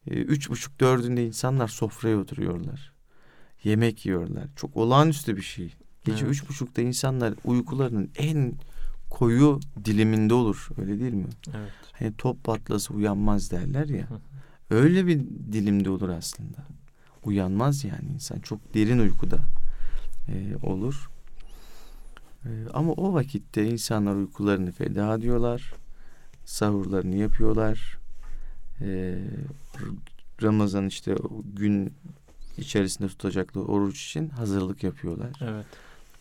e, 0.06 0.14
üç 0.14 0.50
buçuk 0.50 0.80
dördünde 0.80 1.26
insanlar 1.26 1.68
sofraya 1.68 2.18
oturuyorlar. 2.18 2.92
Yemek 3.64 4.06
yiyorlar. 4.06 4.44
Çok 4.56 4.76
olağanüstü 4.76 5.36
bir 5.36 5.42
şey. 5.42 5.74
Gece 6.04 6.24
evet. 6.24 6.34
üç 6.34 6.48
buçukta 6.48 6.82
insanlar 6.82 7.34
uykularının 7.44 8.10
en 8.18 8.54
koyu 9.10 9.60
diliminde 9.84 10.34
olur. 10.34 10.68
Öyle 10.78 11.00
değil 11.00 11.12
mi? 11.12 11.26
Evet. 11.48 11.72
Hani 11.92 12.16
top 12.18 12.44
patlası 12.44 12.94
uyanmaz 12.94 13.50
derler 13.50 13.88
ya. 13.88 14.08
Öyle 14.70 15.06
bir 15.06 15.20
dilimde 15.52 15.90
olur 15.90 16.08
aslında. 16.08 16.66
Uyanmaz 17.24 17.84
yani 17.84 18.08
insan. 18.14 18.40
Çok 18.40 18.74
derin 18.74 18.98
uykuda 18.98 19.38
e, 20.28 20.56
olur. 20.62 21.10
E, 22.44 22.50
ama 22.74 22.92
o 22.92 23.14
vakitte 23.14 23.66
insanlar 23.66 24.14
uykularını 24.14 24.72
feda 24.72 25.14
ediyorlar. 25.14 25.74
Sahurlarını 26.44 27.16
yapıyorlar. 27.16 28.03
E, 28.80 29.18
Ramazan 30.42 30.86
işte 30.86 31.14
gün 31.56 31.94
içerisinde 32.58 33.08
tutacakları 33.08 33.64
oruç 33.64 34.06
için 34.06 34.28
hazırlık 34.28 34.84
yapıyorlar. 34.84 35.30
Evet. 35.40 35.66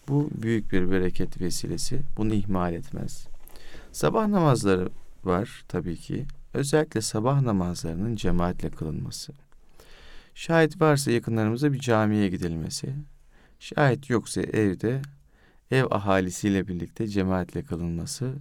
Bu 0.08 0.30
büyük 0.42 0.72
bir 0.72 0.92
bereket 0.92 1.42
vesilesi. 1.42 2.02
Bunu 2.18 2.34
ihmal 2.34 2.74
etmez. 2.74 3.28
Sabah 3.92 4.28
namazları 4.28 4.89
var 5.24 5.63
tabii 5.68 5.98
ki. 5.98 6.26
Özellikle 6.54 7.02
sabah 7.02 7.42
namazlarının 7.42 8.16
cemaatle 8.16 8.70
kılınması. 8.70 9.34
Şayet 10.36 10.82
varsa 10.82 11.12
yakınlarımıza 11.12 11.74
bir 11.74 11.80
camiye 11.80 12.30
gidilmesi. 12.30 12.94
Şayet 13.60 14.10
yoksa 14.10 14.42
evde 14.42 15.02
ev 15.72 15.86
ahalisiyle 15.92 16.68
birlikte 16.68 17.08
cemaatle 17.08 17.63
kılınması 17.63 18.34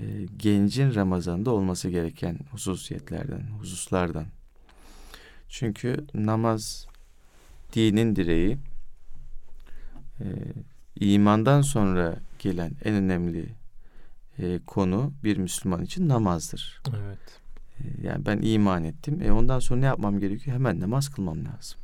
e, 0.00 0.26
gencin 0.36 0.94
Ramazan'da 0.94 1.50
olması 1.50 1.88
gereken 1.88 2.38
hususiyetlerden, 2.50 3.42
hususlardan. 3.58 4.26
Çünkü 5.48 5.96
namaz 6.14 6.86
dinin 7.72 8.16
direği 8.16 8.58
e, 10.20 10.26
imandan 11.00 11.62
sonra 11.62 12.16
gelen 12.38 12.72
en 12.84 12.94
önemli 12.94 13.48
e, 14.38 14.60
konu 14.66 15.12
bir 15.24 15.36
Müslüman 15.36 15.82
için 15.82 16.08
namazdır. 16.08 16.82
Evet. 16.88 17.40
E, 17.80 18.06
yani 18.06 18.26
ben 18.26 18.40
iman 18.42 18.84
ettim. 18.84 19.22
E 19.22 19.32
ondan 19.32 19.58
sonra 19.58 19.80
ne 19.80 19.86
yapmam 19.86 20.20
gerekiyor? 20.20 20.56
Hemen 20.56 20.80
namaz 20.80 21.08
kılmam 21.08 21.38
lazım. 21.44 21.80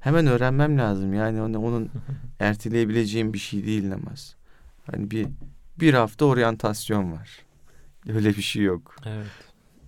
Hemen 0.00 0.26
öğrenmem 0.26 0.78
lazım. 0.78 1.14
Yani 1.14 1.42
onu, 1.42 1.58
onun 1.58 1.90
erteleyebileceğim 2.38 3.32
bir 3.32 3.38
şey 3.38 3.66
değil 3.66 3.90
namaz. 3.90 4.36
Hani 4.90 5.10
bir 5.10 5.28
bir 5.80 5.94
hafta 5.94 6.24
oryantasyon 6.24 7.12
var. 7.12 7.38
Öyle 8.08 8.28
bir 8.28 8.42
şey 8.42 8.62
yok. 8.62 8.96
Evet. 9.06 9.26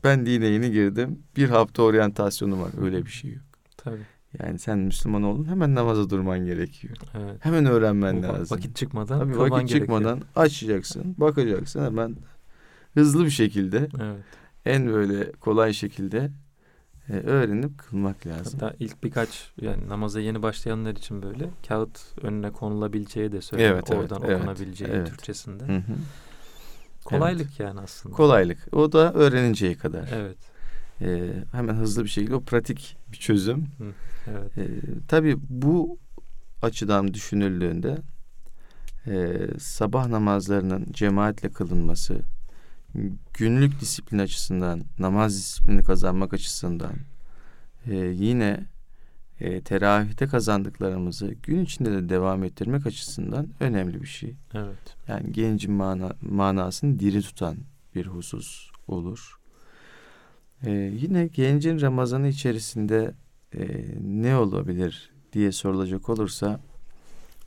Ben 0.05 0.26
dine 0.26 0.47
yeni 0.47 0.70
girdim. 0.70 1.18
Bir 1.37 1.49
hafta 1.49 1.82
oryantasyonum 1.82 2.62
var. 2.62 2.70
Öyle 2.82 3.05
bir 3.07 3.11
şey 3.11 3.30
yok. 3.32 3.45
Tabii. 3.76 4.07
Yani 4.43 4.59
sen 4.59 4.78
Müslüman 4.78 5.22
oldun 5.22 5.45
hemen 5.45 5.74
namaza 5.74 6.11
durman 6.11 6.39
gerekiyor. 6.39 6.97
Evet. 7.14 7.45
Hemen 7.45 7.66
öğrenmen 7.66 8.18
Bu 8.18 8.22
lazım. 8.22 8.57
Vakit 8.59 8.76
çıkmadan 8.76 9.18
Tabii 9.18 9.39
vakit 9.39 9.53
gerekiyor. 9.57 9.80
çıkmadan 9.80 10.22
açacaksın, 10.37 11.14
bakacaksın 11.18 11.84
hemen 11.84 12.16
hızlı 12.95 13.24
bir 13.24 13.30
şekilde 13.30 13.89
Evet. 14.03 14.24
en 14.64 14.87
böyle 14.87 15.32
kolay 15.32 15.72
şekilde 15.72 16.30
e, 17.09 17.12
öğrenip 17.12 17.78
kılmak 17.78 18.26
lazım. 18.26 18.61
Hatta 18.61 18.76
ilk 18.80 19.04
birkaç 19.04 19.50
yani 19.61 19.88
namaza 19.88 20.20
yeni 20.20 20.42
başlayanlar 20.42 20.96
için 20.96 21.22
böyle 21.22 21.50
kağıt 21.68 21.98
önüne 22.22 22.50
konulabileceği 22.50 23.32
de 23.32 23.42
söyleniyor. 23.42 23.74
Evet, 23.74 23.90
evet, 23.90 24.00
Oradan 24.00 24.22
evet, 24.24 24.36
okunabileceği 24.36 24.90
evet. 24.90 25.09
Türkçesinde. 25.09 25.64
Hı 25.64 25.76
hı. 25.76 25.96
Kolaylık 27.04 27.61
yani 27.61 27.80
aslında. 27.80 28.16
Kolaylık. 28.16 28.74
O 28.74 28.92
da 28.92 29.12
öğreninceye 29.12 29.74
kadar. 29.74 30.09
Evet. 30.12 30.38
E, 31.00 31.32
hemen 31.52 31.74
hızlı 31.74 32.04
bir 32.04 32.09
şekilde 32.09 32.34
o 32.34 32.40
pratik 32.40 32.96
bir 33.12 33.16
çözüm. 33.16 33.66
Evet. 34.30 34.59
E, 34.59 34.68
tabii 35.09 35.36
bu 35.48 35.98
açıdan 36.62 37.14
düşünüldüğünde 37.14 37.98
e, 39.07 39.38
sabah 39.59 40.09
namazlarının 40.09 40.86
cemaatle 40.92 41.48
kılınması, 41.48 42.20
günlük 43.34 43.80
disiplin 43.80 44.18
açısından, 44.18 44.82
namaz 44.99 45.36
disiplini 45.36 45.82
kazanmak 45.82 46.34
açısından, 46.34 46.94
e, 47.86 47.94
yine 47.97 48.66
e, 49.40 49.61
teravihte 49.61 50.26
kazandıklarımızı 50.26 51.34
gün 51.42 51.64
içinde 51.64 51.92
de 51.92 52.09
devam 52.09 52.44
ettirmek 52.44 52.86
açısından 52.86 53.49
önemli 53.61 54.03
bir 54.03 54.07
şey. 54.07 54.34
Evet. 54.55 54.97
Yani 55.09 55.32
gencin 55.32 55.72
mana, 55.72 56.12
manasını 56.20 56.99
diri 56.99 57.22
tutan 57.22 57.57
bir 57.94 58.07
husus 58.07 58.70
olur. 58.88 59.38
E, 60.62 60.70
yine 60.72 61.26
gencin 61.26 61.80
Ramazanı 61.80 62.28
içerisinde 62.28 63.14
e, 63.55 63.84
ne 64.01 64.36
olabilir 64.36 65.11
diye 65.32 65.53
sorulacak 65.53 66.09
olursa 66.09 66.61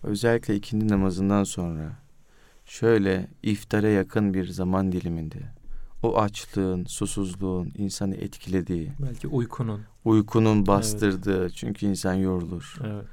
özellikle 0.03 0.55
ikindi 0.55 0.87
namazından 0.87 1.43
sonra 1.43 1.91
şöyle 2.69 3.27
iftara 3.43 3.87
yakın 3.87 4.33
bir 4.33 4.47
zaman 4.47 4.91
diliminde 4.91 5.39
o 6.03 6.17
açlığın, 6.17 6.85
susuzluğun 6.85 7.71
insanı 7.77 8.15
etkilediği, 8.15 8.91
Belki 9.01 9.27
uykunun. 9.27 9.81
uykunun 10.05 10.67
bastırdığı 10.67 11.49
çünkü 11.49 11.85
insan 11.85 12.13
yorulur. 12.13 12.75
Evet. 12.85 13.05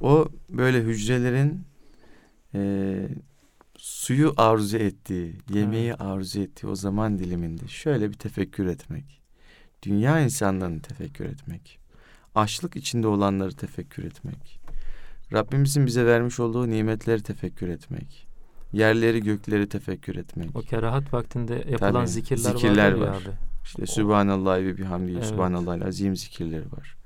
O 0.00 0.28
böyle 0.50 0.80
hücrelerin 0.82 1.64
e, 2.54 3.08
suyu 3.76 4.34
arzu 4.36 4.76
ettiği, 4.76 5.34
yemeği 5.54 5.94
arzu 5.94 6.40
ettiği 6.40 6.66
o 6.66 6.74
zaman 6.74 7.18
diliminde 7.18 7.68
şöyle 7.68 8.08
bir 8.10 8.14
tefekkür 8.14 8.66
etmek. 8.66 9.20
Dünya 9.82 10.20
insanlarını 10.20 10.82
tefekkür 10.82 11.24
etmek. 11.24 11.78
Açlık 12.34 12.76
içinde 12.76 13.06
olanları 13.06 13.52
tefekkür 13.56 14.04
etmek. 14.04 14.60
Rabbimizin 15.32 15.86
bize 15.86 16.06
vermiş 16.06 16.40
olduğu 16.40 16.70
nimetleri 16.70 17.22
tefekkür 17.22 17.68
etmek. 17.68 18.27
Yerleri 18.72 19.22
gökleri 19.22 19.68
tefekkür 19.68 20.16
etmek. 20.16 20.56
O 20.56 20.60
kerahat 20.60 21.12
vaktinde 21.14 21.54
yapılan 21.54 21.92
Tabii, 21.92 22.08
zikirler, 22.08 22.50
zikirler 22.50 22.92
ya 22.92 23.00
var. 23.00 23.08
abi. 23.08 23.30
İşte 23.64 23.86
Sübhanallah 23.86 24.58
ve 24.58 24.78
bihamdihi, 24.78 25.16
Evet. 25.16 25.26
Sübhanallah 25.26 25.86
azim 25.86 26.16
zikirleri 26.16 26.72
var. 26.72 26.96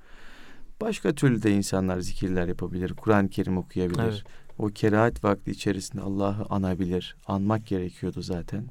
Başka 0.80 1.12
türlü 1.12 1.42
de 1.42 1.50
insanlar 1.50 2.00
zikirler 2.00 2.48
yapabilir. 2.48 2.92
Kur'an-ı 2.92 3.28
Kerim 3.28 3.58
okuyabilir. 3.58 4.02
Evet. 4.02 4.24
O 4.58 4.66
kerahat 4.66 5.24
vakti 5.24 5.50
içerisinde 5.50 6.02
Allah'ı 6.02 6.46
anabilir. 6.50 7.16
Anmak 7.26 7.66
gerekiyordu 7.66 8.22
zaten. 8.22 8.68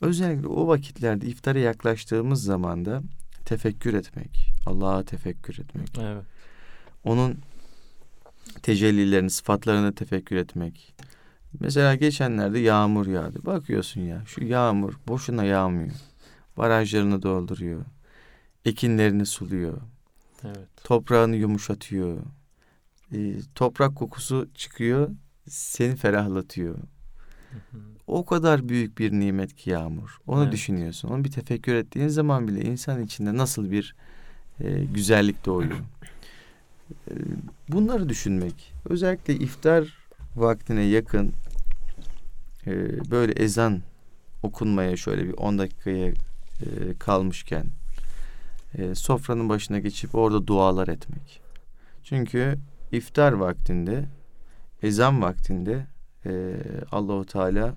Özellikle 0.00 0.46
o 0.46 0.68
vakitlerde 0.68 1.26
iftara 1.26 1.58
yaklaştığımız 1.58 2.42
zaman 2.44 2.84
da 2.84 3.02
tefekkür 3.44 3.94
etmek. 3.94 4.50
Allah'a 4.66 5.02
tefekkür 5.02 5.58
etmek. 5.58 5.88
Evet. 5.98 6.24
Onun 7.04 7.38
tecellilerini, 8.62 9.30
sıfatlarını 9.30 9.94
tefekkür 9.94 10.36
etmek. 10.36 10.94
Mesela 11.60 11.94
geçenlerde 11.94 12.58
yağmur 12.58 13.06
yağdı. 13.06 13.46
Bakıyorsun 13.46 14.00
ya 14.00 14.22
şu 14.26 14.44
yağmur 14.44 14.94
boşuna 15.08 15.44
yağmıyor. 15.44 15.90
Barajlarını 16.56 17.22
dolduruyor. 17.22 17.84
Ekinlerini 18.64 19.26
suluyor. 19.26 19.76
Evet. 20.44 20.68
Toprağını 20.84 21.36
yumuşatıyor. 21.36 22.18
Ee, 23.14 23.34
toprak 23.54 23.96
kokusu 23.96 24.48
çıkıyor. 24.54 25.10
Seni 25.48 25.96
ferahlatıyor. 25.96 26.74
Hı 26.74 27.56
hı. 27.70 27.78
O 28.06 28.24
kadar 28.24 28.68
büyük 28.68 28.98
bir 28.98 29.12
nimet 29.12 29.54
ki 29.54 29.70
yağmur. 29.70 30.18
Onu 30.26 30.42
Evet. 30.42 30.52
düşünüyorsun. 30.52 31.08
Onu 31.08 31.24
bir 31.24 31.30
tefekkür 31.30 31.74
ettiğin 31.74 32.08
zaman 32.08 32.48
bile 32.48 32.60
insan 32.60 33.02
içinde 33.02 33.36
nasıl 33.36 33.70
bir 33.70 33.94
e, 34.60 34.84
güzellik 34.84 35.46
doğuyor. 35.46 35.76
E, 37.10 37.12
bunları 37.68 38.08
düşünmek. 38.08 38.72
Özellikle 38.84 39.34
iftar 39.34 39.98
vaktine 40.36 40.82
yakın 40.82 41.32
e, 42.66 42.70
böyle 43.10 43.32
ezan 43.32 43.82
okunmaya 44.42 44.96
şöyle 44.96 45.28
bir 45.28 45.32
10 45.32 45.58
dakikaya 45.58 46.06
e, 46.06 46.14
kalmışken 46.98 47.66
e, 48.78 48.94
sofranın 48.94 49.48
başına 49.48 49.78
geçip 49.78 50.14
orada 50.14 50.46
dualar 50.46 50.88
etmek. 50.88 51.40
Çünkü 52.04 52.58
iftar 52.92 53.32
vaktinde 53.32 54.04
ezan 54.82 55.22
vaktinde 55.22 55.86
e, 56.26 56.54
Allahu 56.92 57.26
Teala 57.26 57.74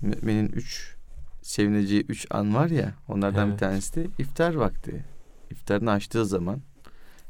müminin 0.00 0.48
üç 0.48 0.94
sevineceği 1.42 2.04
üç 2.08 2.26
an 2.30 2.54
var 2.54 2.68
ya 2.70 2.94
onlardan 3.08 3.46
bir 3.46 3.50
Evet. 3.50 3.60
tanesi 3.60 3.94
de 3.94 4.06
iftar 4.18 4.54
vakti. 4.54 5.04
İftarını 5.50 5.90
açtığı 5.90 6.26
zaman 6.26 6.60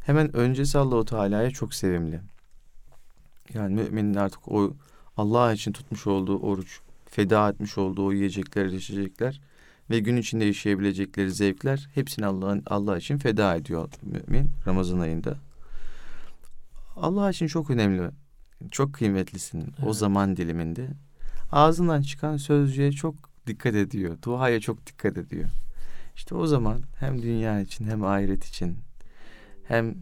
hemen 0.07 0.37
öncesi 0.37 0.79
Allahu 0.79 1.05
Teala'ya 1.05 1.51
çok 1.51 1.75
sevimli. 1.75 2.21
Yani 3.55 3.75
müminin 3.75 4.15
artık 4.15 4.49
o 4.49 4.73
Allah 5.17 5.53
için 5.53 5.73
tutmuş 5.73 6.07
olduğu 6.07 6.39
oruç, 6.39 6.81
feda 7.07 7.51
etmiş 7.51 7.79
olduğu 7.79 8.07
o 8.07 8.13
yiyecekler, 8.13 8.67
içecekler 8.67 9.41
ve 9.91 10.01
gün 10.01 10.17
içinde 10.17 10.45
yaşayabilecekleri 10.45 11.31
zevkler 11.31 11.89
hepsini 11.95 12.27
Allah'ın 12.27 12.63
Allah 12.67 12.99
için 12.99 13.19
feda 13.19 13.57
ediyor 13.57 13.89
mümin 14.03 14.51
Ramazan 14.67 14.99
ayında. 14.99 15.39
Allah 16.97 17.31
için 17.31 17.47
çok 17.47 17.71
önemli, 17.71 18.11
çok 18.71 18.95
kıymetlisin 18.95 19.61
o 19.63 19.85
Evet. 19.85 19.95
zaman 19.95 20.37
diliminde. 20.37 20.89
Ağzından 21.53 22.03
çıkan 22.03 22.37
sözcüğe 22.37 22.93
çok 22.93 23.15
dikkat 23.47 23.75
ediyor, 23.75 24.17
duaya 24.23 24.61
çok 24.61 24.87
dikkat 24.87 25.19
ediyor. 25.19 25.49
İşte 26.17 26.35
o 26.35 26.47
zaman 26.47 26.83
hem 27.01 27.23
dünya 27.23 27.61
için 27.61 27.85
hem 27.85 28.05
ahiret 28.05 28.45
için 28.45 28.79
hem 29.69 29.95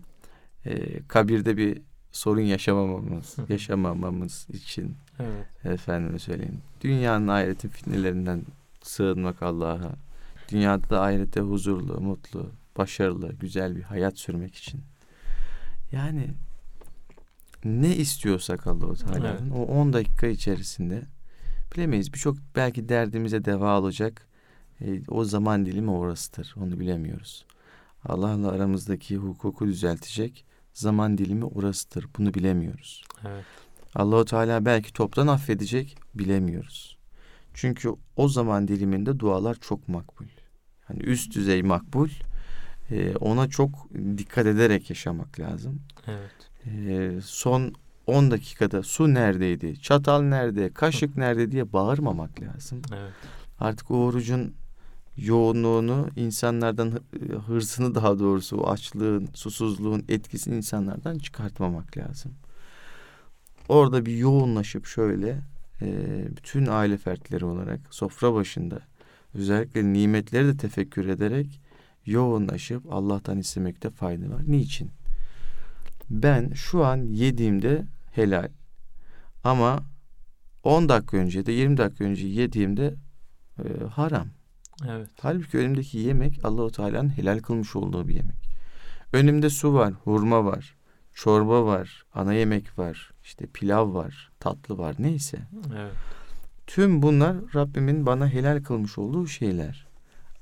e, 0.64 1.02
kabirde 1.08 1.56
bir 1.56 1.82
sorun 2.12 2.40
yaşamamamız, 2.40 3.36
yaşamamamız 3.48 4.46
için 4.52 4.96
Evet. 5.20 5.46
efendime 5.64 6.18
söyleyeyim. 6.18 6.60
Dünyanın 6.80 7.28
ahiretin 7.28 7.68
fitnelerinden 7.68 8.42
sığınmak 8.82 9.42
Allah'a. 9.42 9.92
Dünyada 10.48 10.90
da 10.90 11.02
ahirette 11.02 11.40
huzurlu, 11.40 12.00
mutlu, 12.00 12.50
başarılı, 12.78 13.32
güzel 13.32 13.76
bir 13.76 13.82
hayat 13.82 14.18
sürmek 14.18 14.54
için. 14.54 14.80
Yani 15.92 16.30
ne 17.64 17.96
istiyorsak 17.96 18.66
Allahu 18.66 18.94
Teala'nın 18.94 19.50
o 19.50 19.62
10 19.62 19.92
dakika 19.92 20.26
içerisinde 20.26 21.02
bilemeyiz. 21.74 22.12
Birçok 22.12 22.36
belki 22.56 22.88
derdimize 22.88 23.44
deva 23.44 23.78
olacak 23.78 24.26
e, 24.80 25.02
o 25.08 25.24
zaman 25.24 25.66
dilimi 25.66 25.90
orasıdır. 25.90 26.54
Onu 26.60 26.80
bilemiyoruz. 26.80 27.44
Allah'la 28.04 28.50
aramızdaki 28.50 29.16
hukuku 29.16 29.66
düzeltecek 29.66 30.44
zaman 30.72 31.18
dilimi 31.18 31.44
orasıdır. 31.44 32.06
Bunu 32.18 32.34
bilemiyoruz. 32.34 33.04
Evet. 33.26 33.44
Allahu 33.94 34.24
Teala 34.24 34.64
belki 34.64 34.92
toptan 34.92 35.26
affedecek 35.26 35.96
bilemiyoruz. 36.14 36.98
Çünkü 37.54 37.92
o 38.16 38.28
zaman 38.28 38.68
diliminde 38.68 39.18
dualar 39.18 39.56
çok 39.60 39.88
makbul. 39.88 40.26
Hani 40.84 40.98
üst 41.02 41.34
düzey 41.34 41.62
makbul. 41.62 42.08
Ee, 42.90 43.16
ona 43.16 43.48
çok 43.48 43.88
dikkat 44.18 44.46
ederek 44.46 44.90
yaşamak 44.90 45.40
lazım. 45.40 45.80
Evet. 46.06 46.30
Ee, 46.66 47.20
son 47.24 47.72
10 48.06 48.30
dakikada 48.30 48.82
su 48.82 49.14
neredeydi, 49.14 49.80
çatal 49.80 50.22
nerede, 50.22 50.72
kaşık 50.72 51.16
nerede 51.16 51.52
diye 51.52 51.72
bağırmamak 51.72 52.42
lazım. 52.42 52.82
Evet. 52.92 53.12
Artık 53.60 53.90
o 53.90 53.94
orucun 54.04 54.54
yoğunluğunu 55.16 56.08
insanlardan 56.16 56.90
hı- 56.90 57.38
hırsını 57.38 57.94
daha 57.94 58.18
doğrusu 58.18 58.56
o 58.56 58.70
açlığın, 58.70 59.28
susuzluğun 59.34 60.04
etkisini 60.08 60.56
insanlardan 60.56 61.18
çıkartmamak 61.18 61.98
lazım. 61.98 62.32
Orada 63.68 64.06
bir 64.06 64.16
yoğunlaşıp 64.16 64.86
şöyle 64.86 65.38
e, 65.82 65.86
bütün 66.36 66.66
aile 66.66 66.96
fertleri 66.96 67.44
olarak 67.44 67.80
sofra 67.90 68.34
başında 68.34 68.80
özellikle 69.34 69.92
nimetleri 69.92 70.46
de 70.46 70.56
tefekkür 70.56 71.08
ederek 71.08 71.60
yoğunlaşıp 72.06 72.92
Allah'tan 72.92 73.38
istemekte 73.38 73.90
fayda 73.90 74.30
var. 74.30 74.42
Niçin? 74.46 74.90
Ben 76.10 76.52
şu 76.54 76.84
an 76.84 76.96
yediğimde 76.96 77.84
helal 78.12 78.48
ama 79.44 79.80
10 80.62 80.88
dakika 80.88 81.16
önce 81.16 81.46
de 81.46 81.52
20 81.52 81.76
dakika 81.76 82.04
önce 82.04 82.26
yediğimde 82.26 82.94
e, 83.58 83.84
haram. 83.84 84.26
Evet. 84.88 85.10
Halbuki 85.20 85.58
önümdeki 85.58 85.98
yemek 85.98 86.40
Allahu 86.44 86.70
Teala'nın 86.70 87.08
helal 87.08 87.38
kılmış 87.38 87.76
olduğu 87.76 88.08
bir 88.08 88.14
yemek. 88.14 88.36
Önümde 89.12 89.50
su 89.50 89.74
var, 89.74 89.92
hurma 90.04 90.44
var, 90.44 90.76
çorba 91.14 91.66
var, 91.66 92.04
ana 92.14 92.34
yemek 92.34 92.78
var, 92.78 93.10
işte 93.22 93.46
pilav 93.46 93.94
var, 93.94 94.30
tatlı 94.40 94.78
var 94.78 94.96
neyse. 94.98 95.38
Evet. 95.76 95.92
Tüm 96.66 97.02
bunlar 97.02 97.36
Rabbimin 97.54 98.06
bana 98.06 98.28
helal 98.28 98.62
kılmış 98.62 98.98
olduğu 98.98 99.26
şeyler. 99.26 99.86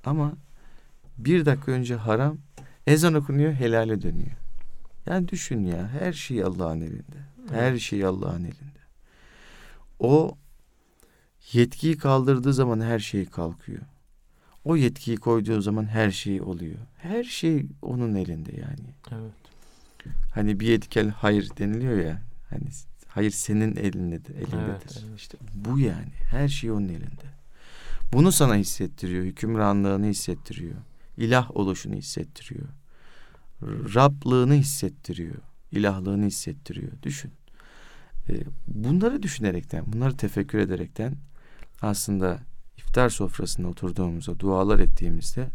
Ama 0.05 0.33
bir 1.18 1.47
dakika 1.47 1.73
önce 1.73 1.95
haram, 1.95 2.39
ezan 2.87 3.14
okunuyor, 3.14 3.53
helale 3.53 4.03
dönüyor. 4.03 4.37
Yani 5.07 5.29
düşün 5.29 5.64
ya, 5.64 5.89
her 5.89 6.12
şey 6.12 6.45
Allah'ın 6.45 6.81
elinde. 6.81 7.16
Her 7.51 7.79
şey 7.79 8.05
Allah'ın 8.05 8.45
elinde. 8.45 8.81
O 9.99 10.37
yetkiyi 11.53 11.97
kaldırdığı 11.97 12.55
zaman 12.55 12.81
her 12.81 12.99
şey 12.99 13.27
kalkıyor. 13.27 13.83
O 14.64 14.77
yetkiyi 14.77 15.16
koyduğu 15.16 15.61
zaman 15.61 15.85
her 15.85 16.11
şey 16.11 16.43
oluyor. 16.43 16.79
Her 16.99 17.25
şey 17.25 17.66
onun 17.83 18.14
elinde 18.14 18.53
yani. 18.57 18.95
Evet. 19.12 19.39
Hani 20.35 20.61
bir 20.61 20.67
yetkel 20.67 21.11
hayır 21.11 21.51
deniliyor 21.59 21.99
ya. 21.99 22.23
Hani 22.51 22.65
hayır 23.09 23.31
senin 23.31 23.77
elindedir, 23.77 24.35
elindedir. 24.35 24.61
Evet, 24.61 25.03
evet. 25.05 25.17
İşte 25.17 25.39
bu 25.55 25.79
yani. 25.79 26.13
Her 26.31 26.49
şey 26.49 26.71
onun 26.71 26.89
elinde. 26.89 27.31
Bunu 28.13 28.33
sana 28.33 28.55
hissettiriyor. 28.55 29.25
Hükümranlığını 29.25 30.07
hissettiriyor. 30.07 30.75
İlah 31.17 31.57
oluşunu 31.57 31.95
hissettiriyor. 31.95 32.69
Rablığını 33.95 34.55
hissettiriyor. 34.55 35.35
İlahlığını 35.73 36.27
hissettiriyor. 36.27 36.93
Düşün. 37.03 37.33
E, 38.29 38.35
bunları 38.67 39.23
düşünerekten, 39.23 39.93
bunları 39.93 40.17
tefekkür 40.17 40.59
ederekten 40.59 41.17
aslında 41.83 42.39
iftar 42.77 43.09
sofrasında 43.09 43.69
oturduğumuzda, 43.69 44.41
dualar 44.41 44.79
ettiğimizde 44.79 45.49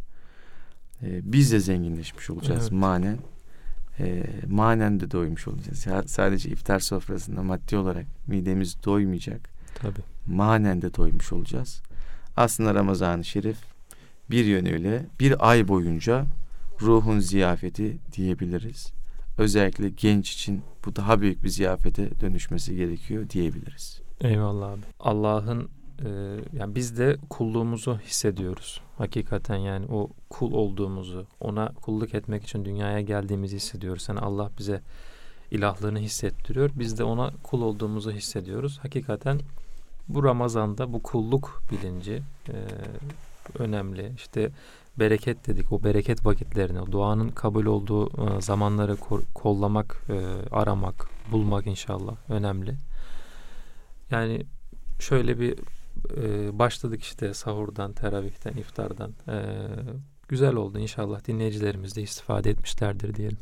e, 1.01 1.31
biz 1.31 1.51
de 1.51 1.59
zenginleşmiş 1.59 2.29
olacağız 2.29 2.61
Evet. 2.61 2.71
manen. 2.71 3.17
E, 3.99 4.23
manen 4.49 4.99
de 4.99 5.11
doymuş 5.11 5.47
olacağız. 5.47 5.85
Ya, 5.85 6.03
sadece 6.05 6.49
iftar 6.49 6.79
sofrasında 6.79 7.43
maddi 7.43 7.77
olarak 7.77 8.05
midemiz 8.27 8.83
doymayacak. 8.85 9.49
Tabii. 9.75 10.01
Manen 10.27 10.81
de 10.81 10.95
doymuş 10.95 11.33
olacağız. 11.33 11.81
Aslında 12.37 12.75
Ramazan-ı 12.75 13.23
Şerif 13.23 13.57
bir 14.29 14.45
yönüyle 14.45 15.05
bir 15.19 15.49
ay 15.49 15.67
boyunca 15.67 16.25
ruhun 16.81 17.19
ziyafeti 17.19 17.97
diyebiliriz. 18.11 18.93
Özellikle 19.37 19.89
genç 19.89 20.33
için 20.33 20.61
bu 20.85 20.95
daha 20.95 21.21
büyük 21.21 21.43
bir 21.43 21.49
ziyafete 21.49 22.19
dönüşmesi 22.21 22.75
gerekiyor 22.75 23.29
diyebiliriz. 23.29 24.01
Eyvallah 24.21 24.71
abi. 24.71 24.81
Allah'ın 24.99 25.69
e, 26.05 26.09
yani 26.53 26.75
biz 26.75 26.97
de 26.97 27.17
kulluğumuzu 27.29 27.99
hissediyoruz. 27.99 28.81
Hakikaten 28.97 29.55
yani 29.55 29.85
o 29.91 30.09
kul 30.29 30.53
olduğumuzu, 30.53 31.25
ona 31.39 31.71
kulluk 31.81 32.15
etmek 32.15 32.43
için 32.43 32.65
dünyaya 32.65 33.01
geldiğimizi 33.01 33.55
hissediyoruz. 33.55 34.05
Yani 34.09 34.19
Allah 34.19 34.49
bize 34.59 34.81
ilahlığını 35.51 35.99
hissettiriyor. 35.99 36.69
Biz 36.75 36.99
de 36.99 37.03
ona 37.03 37.31
kul 37.43 37.61
olduğumuzu 37.61 38.11
hissediyoruz. 38.11 38.79
Hakikaten 38.81 39.39
bu 40.07 40.23
Ramazan'da 40.23 40.93
bu 40.93 41.03
kulluk 41.03 41.61
bilinci 41.71 42.21
e, 42.49 42.55
önemli. 43.59 44.11
İşte 44.15 44.51
bereket 44.99 45.47
dedik. 45.47 45.71
O 45.71 45.83
bereket 45.83 46.25
vakitlerini, 46.25 46.81
o 46.81 46.91
duanın 46.91 47.29
kabul 47.29 47.65
olduğu 47.65 48.07
e, 48.07 48.41
zamanları 48.41 48.97
kollamak, 49.33 50.01
e, 50.09 50.15
aramak, 50.51 51.09
bulmak 51.31 51.67
inşallah 51.67 52.15
önemli. 52.29 52.75
Yani 54.11 54.45
şöyle 54.99 55.39
bir 55.39 55.55
e, 56.17 56.59
başladık 56.59 57.03
işte 57.03 57.33
sahurdan, 57.33 57.93
teravihten, 57.93 58.53
iftardan. 58.53 59.13
E, 59.27 59.37
güzel 60.27 60.55
oldu 60.55 60.79
inşallah. 60.79 61.27
Dinleyicilerimiz 61.27 61.95
de 61.95 62.01
istifade 62.01 62.49
etmişlerdir 62.49 63.15
diyelim. 63.15 63.37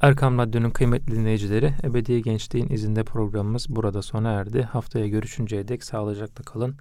Erkam 0.00 0.38
Radyo'nun 0.38 0.70
kıymetli 0.70 1.14
dinleyicileri, 1.14 1.74
Ebedi 1.84 2.22
Gençliğin 2.22 2.68
izinde 2.68 3.04
programımız 3.04 3.66
burada 3.68 4.02
sona 4.02 4.30
erdi. 4.30 4.62
Haftaya 4.62 5.08
görüşünceye 5.08 5.68
dek 5.68 5.84
sağlıcakla 5.84 6.44
kalın. 6.44 6.76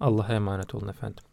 Allah'a 0.00 0.32
emanet 0.32 0.74
olun 0.74 0.88
efendim. 0.88 1.24